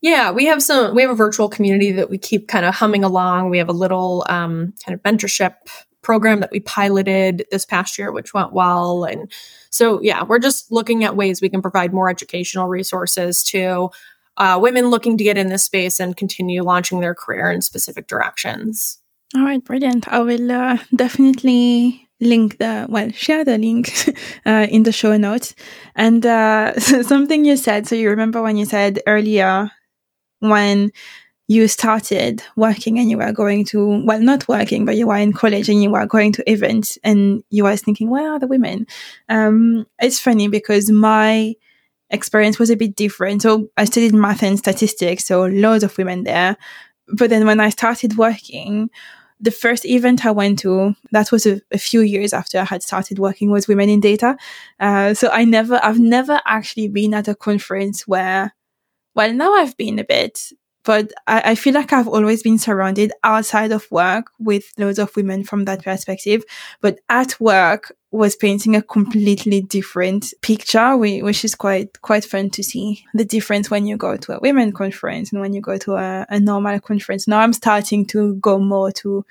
Yeah, 0.00 0.30
we 0.30 0.46
have 0.46 0.62
some. 0.62 0.94
We 0.94 1.02
have 1.02 1.10
a 1.10 1.14
virtual 1.14 1.48
community 1.48 1.92
that 1.92 2.08
we 2.08 2.18
keep 2.18 2.48
kind 2.48 2.64
of 2.64 2.74
humming 2.74 3.04
along. 3.04 3.50
We 3.50 3.58
have 3.58 3.68
a 3.68 3.72
little 3.72 4.24
um, 4.28 4.74
kind 4.84 4.94
of 4.94 5.02
mentorship 5.02 5.54
program 6.02 6.40
that 6.40 6.50
we 6.50 6.60
piloted 6.60 7.44
this 7.50 7.64
past 7.64 7.98
year, 7.98 8.12
which 8.12 8.32
went 8.32 8.52
well. 8.52 9.04
And 9.04 9.30
so, 9.70 10.00
yeah, 10.00 10.22
we're 10.22 10.38
just 10.38 10.70
looking 10.70 11.04
at 11.04 11.16
ways 11.16 11.42
we 11.42 11.48
can 11.48 11.60
provide 11.60 11.92
more 11.92 12.08
educational 12.08 12.68
resources 12.68 13.42
to 13.44 13.90
uh, 14.36 14.58
women 14.60 14.86
looking 14.86 15.18
to 15.18 15.24
get 15.24 15.36
in 15.36 15.48
this 15.48 15.64
space 15.64 15.98
and 16.00 16.16
continue 16.16 16.62
launching 16.62 17.00
their 17.00 17.14
career 17.14 17.50
in 17.50 17.60
specific 17.60 18.06
directions. 18.06 19.00
All 19.34 19.44
right, 19.44 19.62
brilliant. 19.62 20.08
I 20.08 20.20
will 20.20 20.50
uh, 20.50 20.78
definitely 20.94 22.08
link 22.20 22.58
the 22.58 22.86
well 22.88 23.10
share 23.10 23.44
the 23.44 23.58
link 23.58 23.92
uh, 24.46 24.66
in 24.70 24.82
the 24.82 24.92
show 24.92 25.16
notes 25.16 25.54
and 25.94 26.26
uh, 26.26 26.78
something 26.80 27.44
you 27.44 27.56
said 27.56 27.86
so 27.86 27.94
you 27.94 28.10
remember 28.10 28.42
when 28.42 28.56
you 28.56 28.64
said 28.64 29.00
earlier 29.06 29.70
when 30.40 30.90
you 31.48 31.66
started 31.66 32.42
working 32.56 32.98
and 32.98 33.10
you 33.10 33.16
were 33.16 33.32
going 33.32 33.64
to 33.64 34.04
well 34.04 34.20
not 34.20 34.46
working 34.48 34.84
but 34.84 34.96
you 34.96 35.06
were 35.06 35.16
in 35.16 35.32
college 35.32 35.70
and 35.70 35.82
you 35.82 35.90
were 35.90 36.04
going 36.04 36.30
to 36.30 36.50
events 36.50 36.98
and 37.02 37.42
you 37.48 37.64
were 37.64 37.76
thinking 37.76 38.10
where 38.10 38.32
are 38.32 38.38
the 38.38 38.46
women? 38.46 38.86
Um, 39.28 39.86
it's 39.98 40.20
funny 40.20 40.48
because 40.48 40.90
my 40.90 41.54
experience 42.10 42.58
was 42.58 42.70
a 42.70 42.76
bit 42.76 42.94
different. 42.94 43.42
So 43.42 43.70
i 43.76 43.84
studied 43.84 44.14
math 44.14 44.42
and 44.42 44.58
statistics 44.58 45.24
so 45.24 45.46
loads 45.46 45.84
of 45.84 45.96
women 45.96 46.24
there. 46.24 46.56
But 47.08 47.30
then 47.30 47.46
when 47.46 47.60
i 47.60 47.70
started 47.70 48.18
working 48.18 48.90
the 49.40 49.50
first 49.50 49.84
event 49.86 50.26
I 50.26 50.30
went 50.32 50.58
to, 50.60 50.94
that 51.12 51.30
was 51.30 51.46
a, 51.46 51.60
a, 51.70 51.78
few 51.78 52.00
years 52.00 52.32
after 52.32 52.58
I 52.58 52.64
had 52.64 52.82
started 52.82 53.18
working 53.18 53.50
with 53.50 53.68
women 53.68 53.88
in 53.88 54.00
data. 54.00 54.36
Uh, 54.80 55.14
so 55.14 55.28
I 55.30 55.44
never, 55.44 55.78
I've 55.82 56.00
never 56.00 56.40
actually 56.44 56.88
been 56.88 57.14
at 57.14 57.28
a 57.28 57.34
conference 57.34 58.06
where, 58.08 58.54
well, 59.18 59.32
now 59.32 59.52
I've 59.52 59.76
been 59.76 59.98
a 59.98 60.04
bit, 60.04 60.52
but 60.84 61.12
I, 61.26 61.42
I, 61.50 61.54
feel 61.56 61.74
like 61.74 61.92
I've 61.92 62.06
always 62.06 62.40
been 62.40 62.56
surrounded 62.56 63.10
outside 63.24 63.72
of 63.72 63.90
work 63.90 64.30
with 64.38 64.72
loads 64.78 65.00
of 65.00 65.16
women 65.16 65.42
from 65.42 65.64
that 65.64 65.82
perspective. 65.82 66.44
But 66.80 67.00
at 67.08 67.40
work 67.40 67.92
was 68.12 68.36
painting 68.36 68.76
a 68.76 68.82
completely 68.82 69.60
different 69.60 70.32
picture, 70.40 70.96
which 70.96 71.44
is 71.44 71.56
quite, 71.56 72.00
quite 72.00 72.24
fun 72.24 72.50
to 72.50 72.62
see 72.62 73.04
the 73.12 73.24
difference 73.24 73.72
when 73.72 73.86
you 73.86 73.96
go 73.96 74.16
to 74.16 74.36
a 74.36 74.40
women 74.40 74.70
conference 74.70 75.32
and 75.32 75.40
when 75.40 75.52
you 75.52 75.60
go 75.60 75.78
to 75.78 75.96
a, 75.96 76.24
a 76.28 76.38
normal 76.38 76.78
conference. 76.78 77.26
Now 77.26 77.40
I'm 77.40 77.52
starting 77.52 78.06
to 78.06 78.36
go 78.36 78.60
more 78.60 78.92
to 79.02 79.26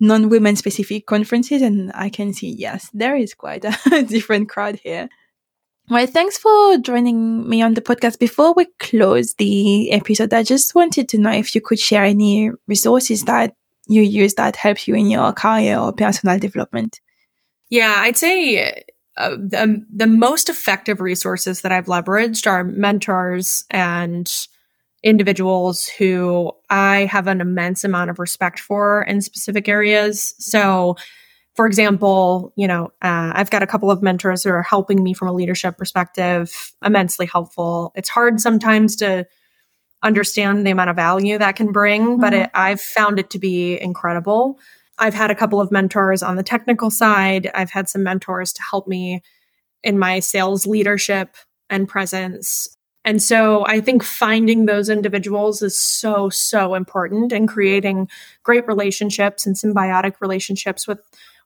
non-women 0.00 0.56
specific 0.56 1.06
conferences 1.06 1.62
and 1.62 1.92
I 1.94 2.08
can 2.08 2.32
see, 2.32 2.48
yes, 2.48 2.90
there 2.92 3.14
is 3.14 3.34
quite 3.34 3.64
a 3.64 4.02
different 4.08 4.48
crowd 4.48 4.80
here. 4.82 5.08
Well, 5.90 6.06
thanks 6.06 6.38
for 6.38 6.78
joining 6.78 7.48
me 7.48 7.62
on 7.62 7.74
the 7.74 7.80
podcast. 7.80 8.20
Before 8.20 8.54
we 8.54 8.66
close 8.78 9.34
the 9.34 9.90
episode, 9.90 10.32
I 10.32 10.44
just 10.44 10.72
wanted 10.72 11.08
to 11.08 11.18
know 11.18 11.32
if 11.32 11.52
you 11.52 11.60
could 11.60 11.80
share 11.80 12.04
any 12.04 12.52
resources 12.68 13.24
that 13.24 13.56
you 13.88 14.02
use 14.02 14.34
that 14.34 14.54
help 14.54 14.86
you 14.86 14.94
in 14.94 15.10
your 15.10 15.32
career 15.32 15.76
or 15.76 15.92
personal 15.92 16.38
development. 16.38 17.00
Yeah, 17.70 17.92
I'd 17.98 18.16
say 18.16 18.84
uh, 19.16 19.30
the, 19.30 19.84
the 19.92 20.06
most 20.06 20.48
effective 20.48 21.00
resources 21.00 21.62
that 21.62 21.72
I've 21.72 21.86
leveraged 21.86 22.46
are 22.46 22.62
mentors 22.62 23.64
and 23.70 24.32
individuals 25.02 25.88
who 25.88 26.52
I 26.68 27.06
have 27.06 27.26
an 27.26 27.40
immense 27.40 27.82
amount 27.82 28.10
of 28.10 28.20
respect 28.20 28.60
for 28.60 29.02
in 29.02 29.22
specific 29.22 29.68
areas. 29.68 30.34
So, 30.38 30.96
for 31.54 31.66
example, 31.66 32.52
you 32.56 32.68
know, 32.68 32.86
uh, 33.02 33.32
I've 33.34 33.50
got 33.50 33.62
a 33.62 33.66
couple 33.66 33.90
of 33.90 34.02
mentors 34.02 34.44
who 34.44 34.50
are 34.50 34.62
helping 34.62 35.02
me 35.02 35.14
from 35.14 35.28
a 35.28 35.32
leadership 35.32 35.76
perspective, 35.76 36.72
immensely 36.84 37.26
helpful. 37.26 37.92
It's 37.94 38.08
hard 38.08 38.40
sometimes 38.40 38.96
to 38.96 39.26
understand 40.02 40.66
the 40.66 40.70
amount 40.70 40.90
of 40.90 40.96
value 40.96 41.38
that 41.38 41.56
can 41.56 41.72
bring, 41.72 42.02
mm-hmm. 42.02 42.20
but 42.20 42.32
it, 42.32 42.50
I've 42.54 42.80
found 42.80 43.18
it 43.18 43.30
to 43.30 43.38
be 43.38 43.80
incredible. 43.80 44.58
I've 44.98 45.14
had 45.14 45.30
a 45.30 45.34
couple 45.34 45.60
of 45.60 45.72
mentors 45.72 46.22
on 46.22 46.36
the 46.36 46.42
technical 46.42 46.90
side. 46.90 47.50
I've 47.54 47.70
had 47.70 47.88
some 47.88 48.02
mentors 48.02 48.52
to 48.52 48.62
help 48.70 48.86
me 48.86 49.22
in 49.82 49.98
my 49.98 50.20
sales 50.20 50.66
leadership 50.66 51.36
and 51.68 51.88
presence. 51.88 52.76
And 53.04 53.22
so 53.22 53.64
I 53.66 53.80
think 53.80 54.02
finding 54.02 54.66
those 54.66 54.90
individuals 54.90 55.62
is 55.62 55.78
so, 55.78 56.28
so 56.28 56.74
important 56.74 57.32
and 57.32 57.48
creating 57.48 58.08
great 58.42 58.66
relationships 58.66 59.46
and 59.46 59.56
symbiotic 59.56 60.14
relationships 60.20 60.86
with 60.86 61.00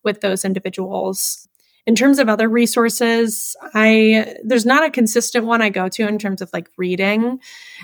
with 0.04 0.20
those 0.20 0.44
individuals. 0.44 1.48
In 1.86 1.94
terms 1.94 2.18
of 2.18 2.30
other 2.30 2.48
resources, 2.48 3.54
I 3.74 4.36
there's 4.42 4.64
not 4.64 4.86
a 4.86 4.90
consistent 4.90 5.44
one 5.44 5.60
I 5.60 5.68
go 5.68 5.88
to 5.90 6.08
in 6.08 6.18
terms 6.18 6.40
of 6.40 6.50
like 6.52 6.70
reading, 6.78 7.40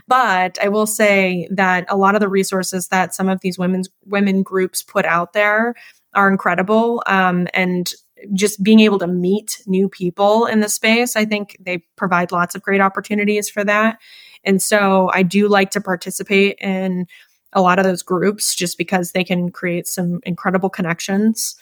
but 0.08 0.58
I 0.62 0.68
will 0.68 0.86
say 0.86 1.48
that 1.50 1.84
a 1.88 1.98
lot 1.98 2.14
of 2.14 2.20
the 2.20 2.28
resources 2.28 2.88
that 2.88 3.14
some 3.14 3.28
of 3.28 3.40
these 3.40 3.58
women's 3.58 3.90
women 4.06 4.42
groups 4.42 4.82
put 4.82 5.04
out 5.04 5.34
there 5.34 5.74
are 6.14 6.30
incredible. 6.30 7.02
Um, 7.06 7.46
and 7.52 7.92
just 8.34 8.62
being 8.62 8.80
able 8.80 8.98
to 8.98 9.06
meet 9.06 9.62
new 9.66 9.88
people 9.88 10.46
in 10.46 10.60
the 10.60 10.68
space, 10.68 11.16
I 11.16 11.24
think 11.24 11.56
they 11.60 11.78
provide 11.96 12.32
lots 12.32 12.54
of 12.54 12.62
great 12.62 12.80
opportunities 12.80 13.48
for 13.48 13.64
that. 13.64 13.98
And 14.44 14.62
so 14.62 15.10
I 15.12 15.22
do 15.22 15.48
like 15.48 15.70
to 15.72 15.80
participate 15.80 16.56
in 16.60 17.06
a 17.52 17.60
lot 17.60 17.78
of 17.78 17.84
those 17.84 18.02
groups 18.02 18.54
just 18.54 18.78
because 18.78 19.12
they 19.12 19.24
can 19.24 19.50
create 19.50 19.86
some 19.86 20.20
incredible 20.24 20.70
connections. 20.70 21.56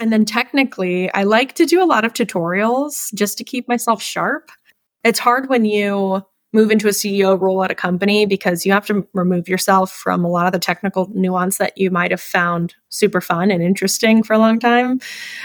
And 0.00 0.12
then 0.12 0.24
technically, 0.24 1.12
I 1.12 1.24
like 1.24 1.54
to 1.54 1.66
do 1.66 1.82
a 1.82 1.86
lot 1.86 2.04
of 2.04 2.12
tutorials 2.12 3.12
just 3.14 3.38
to 3.38 3.44
keep 3.44 3.68
myself 3.68 4.02
sharp. 4.02 4.50
It's 5.04 5.18
hard 5.18 5.48
when 5.48 5.64
you 5.64 6.22
move 6.52 6.70
into 6.70 6.88
a 6.88 6.92
CEO 6.92 7.38
role 7.40 7.62
at 7.64 7.70
a 7.70 7.74
company 7.74 8.24
because 8.24 8.64
you 8.64 8.72
have 8.72 8.86
to 8.86 9.06
remove 9.12 9.48
yourself 9.48 9.92
from 9.92 10.24
a 10.24 10.28
lot 10.28 10.46
of 10.46 10.52
the 10.52 10.58
technical 10.58 11.08
nuance 11.12 11.58
that 11.58 11.76
you 11.76 11.90
might 11.90 12.10
have 12.10 12.20
found 12.20 12.74
super 12.88 13.20
fun 13.20 13.50
and 13.50 13.62
interesting 13.62 14.22
for 14.22 14.32
a 14.32 14.38
long 14.38 14.58
time. 14.58 15.00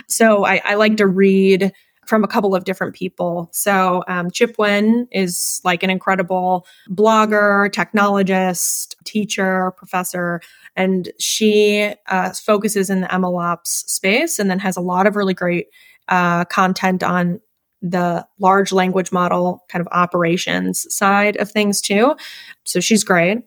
So 0.08 0.46
I, 0.46 0.62
I 0.64 0.76
like 0.76 0.98
to 0.98 1.08
read 1.08 1.74
from 2.06 2.24
a 2.24 2.28
couple 2.28 2.56
of 2.56 2.64
different 2.64 2.96
people. 2.96 3.50
So 3.54 4.04
um, 4.08 4.32
Chip 4.32 4.58
Huyen 4.58 5.08
is 5.12 5.62
like 5.64 5.84
an 5.84 5.90
incredible 5.90 6.66
blogger, 6.90 7.70
technologist, 7.70 8.96
teacher, 9.06 9.72
professor, 9.78 10.42
and 10.76 11.12
she 11.20 11.94
uh, 12.08 12.32
focuses 12.32 12.90
in 12.90 13.02
the 13.02 13.08
MLOps 13.08 13.68
space 13.68 14.40
and 14.40 14.50
then 14.50 14.60
has 14.60 14.78
a 14.78 14.82
lot 14.82 15.06
of 15.06 15.16
really 15.16 15.34
great 15.34 15.68
uh, 16.08 16.46
content 16.46 17.04
on 17.04 17.40
the 17.82 18.26
large 18.40 18.72
language 18.72 19.12
model 19.12 19.66
kind 19.70 19.82
of 19.82 19.88
operations 19.92 20.86
side 20.94 21.36
of 21.38 21.52
things 21.52 21.82
too. 21.82 22.16
So 22.64 22.80
she's 22.80 23.04
great. 23.04 23.40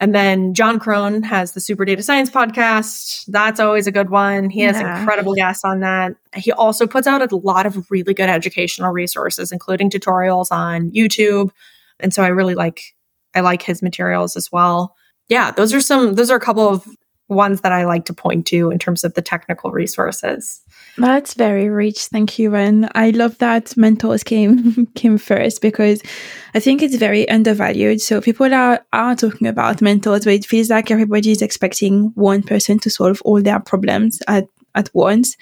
And 0.00 0.14
then 0.14 0.54
Jon 0.54 0.80
Krohn 0.80 1.24
has 1.24 1.52
the 1.52 1.60
Super 1.60 1.84
Data 1.84 2.02
Science 2.02 2.28
podcast. 2.28 3.26
That's 3.26 3.60
always 3.60 3.86
a 3.86 3.92
good 3.92 4.10
one. 4.10 4.50
He 4.50 4.60
has 4.62 4.78
yeah. 4.80 4.98
incredible 4.98 5.34
guests 5.34 5.64
on 5.64 5.80
that. 5.80 6.16
He 6.34 6.50
also 6.52 6.86
puts 6.86 7.06
out 7.06 7.22
a 7.30 7.36
lot 7.36 7.64
of 7.64 7.90
really 7.90 8.12
good 8.12 8.28
educational 8.28 8.90
resources, 8.90 9.52
including 9.52 9.90
tutorials 9.90 10.50
on 10.50 10.90
YouTube. 10.90 11.50
And 12.00 12.12
so 12.12 12.22
I 12.22 12.28
really 12.28 12.54
like 12.54 12.94
I 13.34 13.40
like 13.40 13.62
his 13.62 13.82
materials 13.82 14.36
as 14.36 14.50
well. 14.50 14.96
Yeah, 15.28 15.52
those 15.52 15.72
are 15.72 15.80
some 15.80 16.14
those 16.14 16.30
are 16.30 16.36
a 16.36 16.40
couple 16.40 16.68
of 16.68 16.86
ones 17.28 17.60
that 17.62 17.72
I 17.72 17.84
like 17.84 18.04
to 18.06 18.12
point 18.12 18.46
to 18.48 18.70
in 18.70 18.78
terms 18.78 19.04
of 19.04 19.14
the 19.14 19.22
technical 19.22 19.70
resources. 19.70 20.60
That's 20.96 21.34
very 21.34 21.68
rich. 21.68 22.06
Thank 22.06 22.38
you. 22.38 22.54
And 22.54 22.88
I 22.94 23.10
love 23.10 23.38
that 23.38 23.76
mentors 23.76 24.22
came 24.22 24.86
came 24.94 25.18
first 25.18 25.60
because 25.60 26.00
I 26.54 26.60
think 26.60 26.82
it's 26.82 26.96
very 26.96 27.28
undervalued. 27.28 28.00
So 28.00 28.20
people 28.20 28.54
are, 28.54 28.84
are 28.92 29.16
talking 29.16 29.48
about 29.48 29.82
mentors, 29.82 30.24
but 30.24 30.34
it 30.34 30.46
feels 30.46 30.70
like 30.70 30.90
everybody 30.90 31.32
is 31.32 31.42
expecting 31.42 32.12
one 32.14 32.42
person 32.42 32.78
to 32.80 32.90
solve 32.90 33.20
all 33.24 33.42
their 33.42 33.58
problems 33.58 34.20
at, 34.28 34.46
at 34.76 34.90
once. 34.94 35.36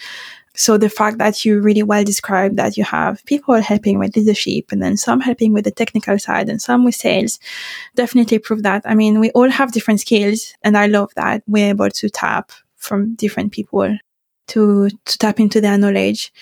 So 0.55 0.77
the 0.77 0.91
fact 0.91 1.19
that 1.19 1.45
you 1.45 1.61
really 1.61 1.83
well 1.83 2.05
described 2.05 2.57
that 2.57 2.77
you 2.77 2.85
have 2.85 3.25
people 3.25 3.61
helping 3.61 3.99
with 3.99 4.17
leadership 4.17 4.71
and 4.71 4.83
then 4.83 4.97
some 4.97 5.21
helping 5.21 5.53
with 5.53 5.65
the 5.65 5.71
technical 5.71 6.19
side 6.19 6.49
and 6.49 6.61
some 6.61 6.85
with 6.85 6.95
sales 6.95 7.39
definitely 7.95 8.39
prove 8.39 8.63
that. 8.63 8.83
I 8.85 8.95
mean, 8.95 9.21
we 9.21 9.31
all 9.31 9.51
have 9.51 9.73
different 9.73 10.01
skills 10.01 10.55
and 10.63 10.77
I 10.77 10.87
love 10.87 11.13
that 11.17 11.43
we're 11.47 11.71
able 11.71 11.91
to 11.91 12.11
tap 12.11 12.53
from 12.77 13.15
different 13.15 13.53
people 13.53 13.97
to, 14.49 14.89
to 14.89 15.19
tap 15.19 15.41
into 15.41 15.61
their 15.61 15.79
knowledge. 15.79 16.33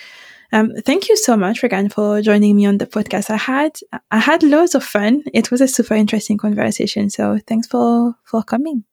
Um, 0.53 0.73
thank 0.85 1.09
you 1.09 1.17
so 1.17 1.37
much, 1.37 1.63
Rehgan, 1.63 1.93
for 1.93 2.21
joining 2.23 2.57
me 2.57 2.67
on 2.67 2.79
the 2.79 2.87
podcast. 2.87 3.31
I 3.31 3.37
had 3.37 3.79
I 4.11 4.19
had 4.19 4.43
loads 4.43 4.75
of 4.75 4.83
fun. 4.83 5.23
It 5.33 5.51
was 5.51 5.61
a 5.61 5.69
super 5.69 5.95
interesting 5.95 6.39
conversation. 6.39 7.09
So 7.11 7.39
thanks 7.47 7.69
for 7.69 8.17
for 8.25 8.43
coming. 8.43 8.85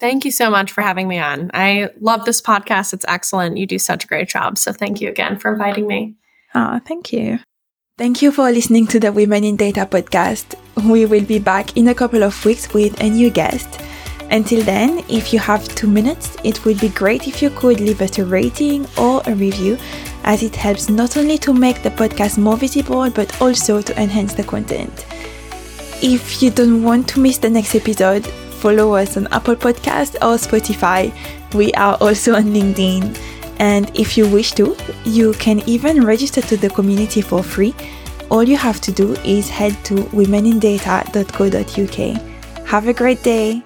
Thank 0.00 0.24
you 0.24 0.30
so 0.30 0.50
much 0.50 0.72
for 0.72 0.80
having 0.82 1.06
me 1.06 1.18
on. 1.18 1.50
I 1.54 1.90
love 2.00 2.24
this 2.24 2.40
podcast. 2.40 2.92
It's 2.92 3.04
excellent. 3.06 3.56
You 3.56 3.66
do 3.66 3.78
such 3.78 4.04
a 4.04 4.08
great 4.08 4.28
job. 4.28 4.58
So 4.58 4.72
thank 4.72 5.00
you 5.00 5.08
again 5.08 5.38
for 5.38 5.52
inviting 5.52 5.86
me. 5.86 6.16
Oh, 6.54 6.80
thank 6.84 7.12
you. 7.12 7.38
Thank 7.98 8.20
you 8.20 8.32
for 8.32 8.50
listening 8.50 8.86
to 8.88 8.98
the 8.98 9.12
Women 9.12 9.44
in 9.44 9.56
Data 9.56 9.86
podcast. 9.86 10.56
We 10.90 11.06
will 11.06 11.24
be 11.24 11.38
back 11.38 11.76
in 11.76 11.88
a 11.88 11.94
couple 11.94 12.24
of 12.24 12.44
weeks 12.44 12.72
with 12.74 13.00
a 13.00 13.10
new 13.10 13.30
guest. 13.30 13.80
Until 14.32 14.64
then, 14.64 15.04
if 15.10 15.32
you 15.34 15.38
have 15.40 15.68
two 15.74 15.86
minutes, 15.86 16.38
it 16.42 16.64
would 16.64 16.80
be 16.80 16.88
great 16.88 17.28
if 17.28 17.42
you 17.42 17.50
could 17.50 17.80
leave 17.80 18.00
us 18.00 18.18
a 18.18 18.24
rating 18.24 18.86
or 18.96 19.20
a 19.26 19.34
review, 19.34 19.76
as 20.24 20.42
it 20.42 20.56
helps 20.56 20.88
not 20.88 21.18
only 21.18 21.36
to 21.36 21.52
make 21.52 21.82
the 21.82 21.90
podcast 21.90 22.38
more 22.38 22.56
visible, 22.56 23.10
but 23.10 23.42
also 23.42 23.82
to 23.82 24.00
enhance 24.00 24.32
the 24.32 24.42
content. 24.42 25.04
If 26.00 26.42
you 26.42 26.50
don't 26.50 26.82
want 26.82 27.08
to 27.08 27.20
miss 27.20 27.36
the 27.36 27.50
next 27.50 27.74
episode, 27.74 28.26
follow 28.26 28.94
us 28.94 29.18
on 29.18 29.28
Apple 29.32 29.54
Podcast 29.54 30.14
or 30.14 30.38
Spotify. 30.38 31.12
We 31.52 31.70
are 31.74 31.98
also 32.00 32.34
on 32.34 32.44
LinkedIn. 32.44 33.18
And 33.58 33.90
if 33.94 34.16
you 34.16 34.26
wish 34.26 34.52
to, 34.52 34.74
you 35.04 35.34
can 35.34 35.60
even 35.68 36.06
register 36.06 36.40
to 36.40 36.56
the 36.56 36.70
community 36.70 37.20
for 37.20 37.42
free. 37.42 37.74
All 38.30 38.44
you 38.44 38.56
have 38.56 38.80
to 38.80 38.92
do 38.92 39.12
is 39.24 39.50
head 39.50 39.76
to 39.84 39.94
womenindata.co.uk. 39.94 42.66
Have 42.66 42.88
a 42.88 42.94
great 42.94 43.22
day. 43.22 43.62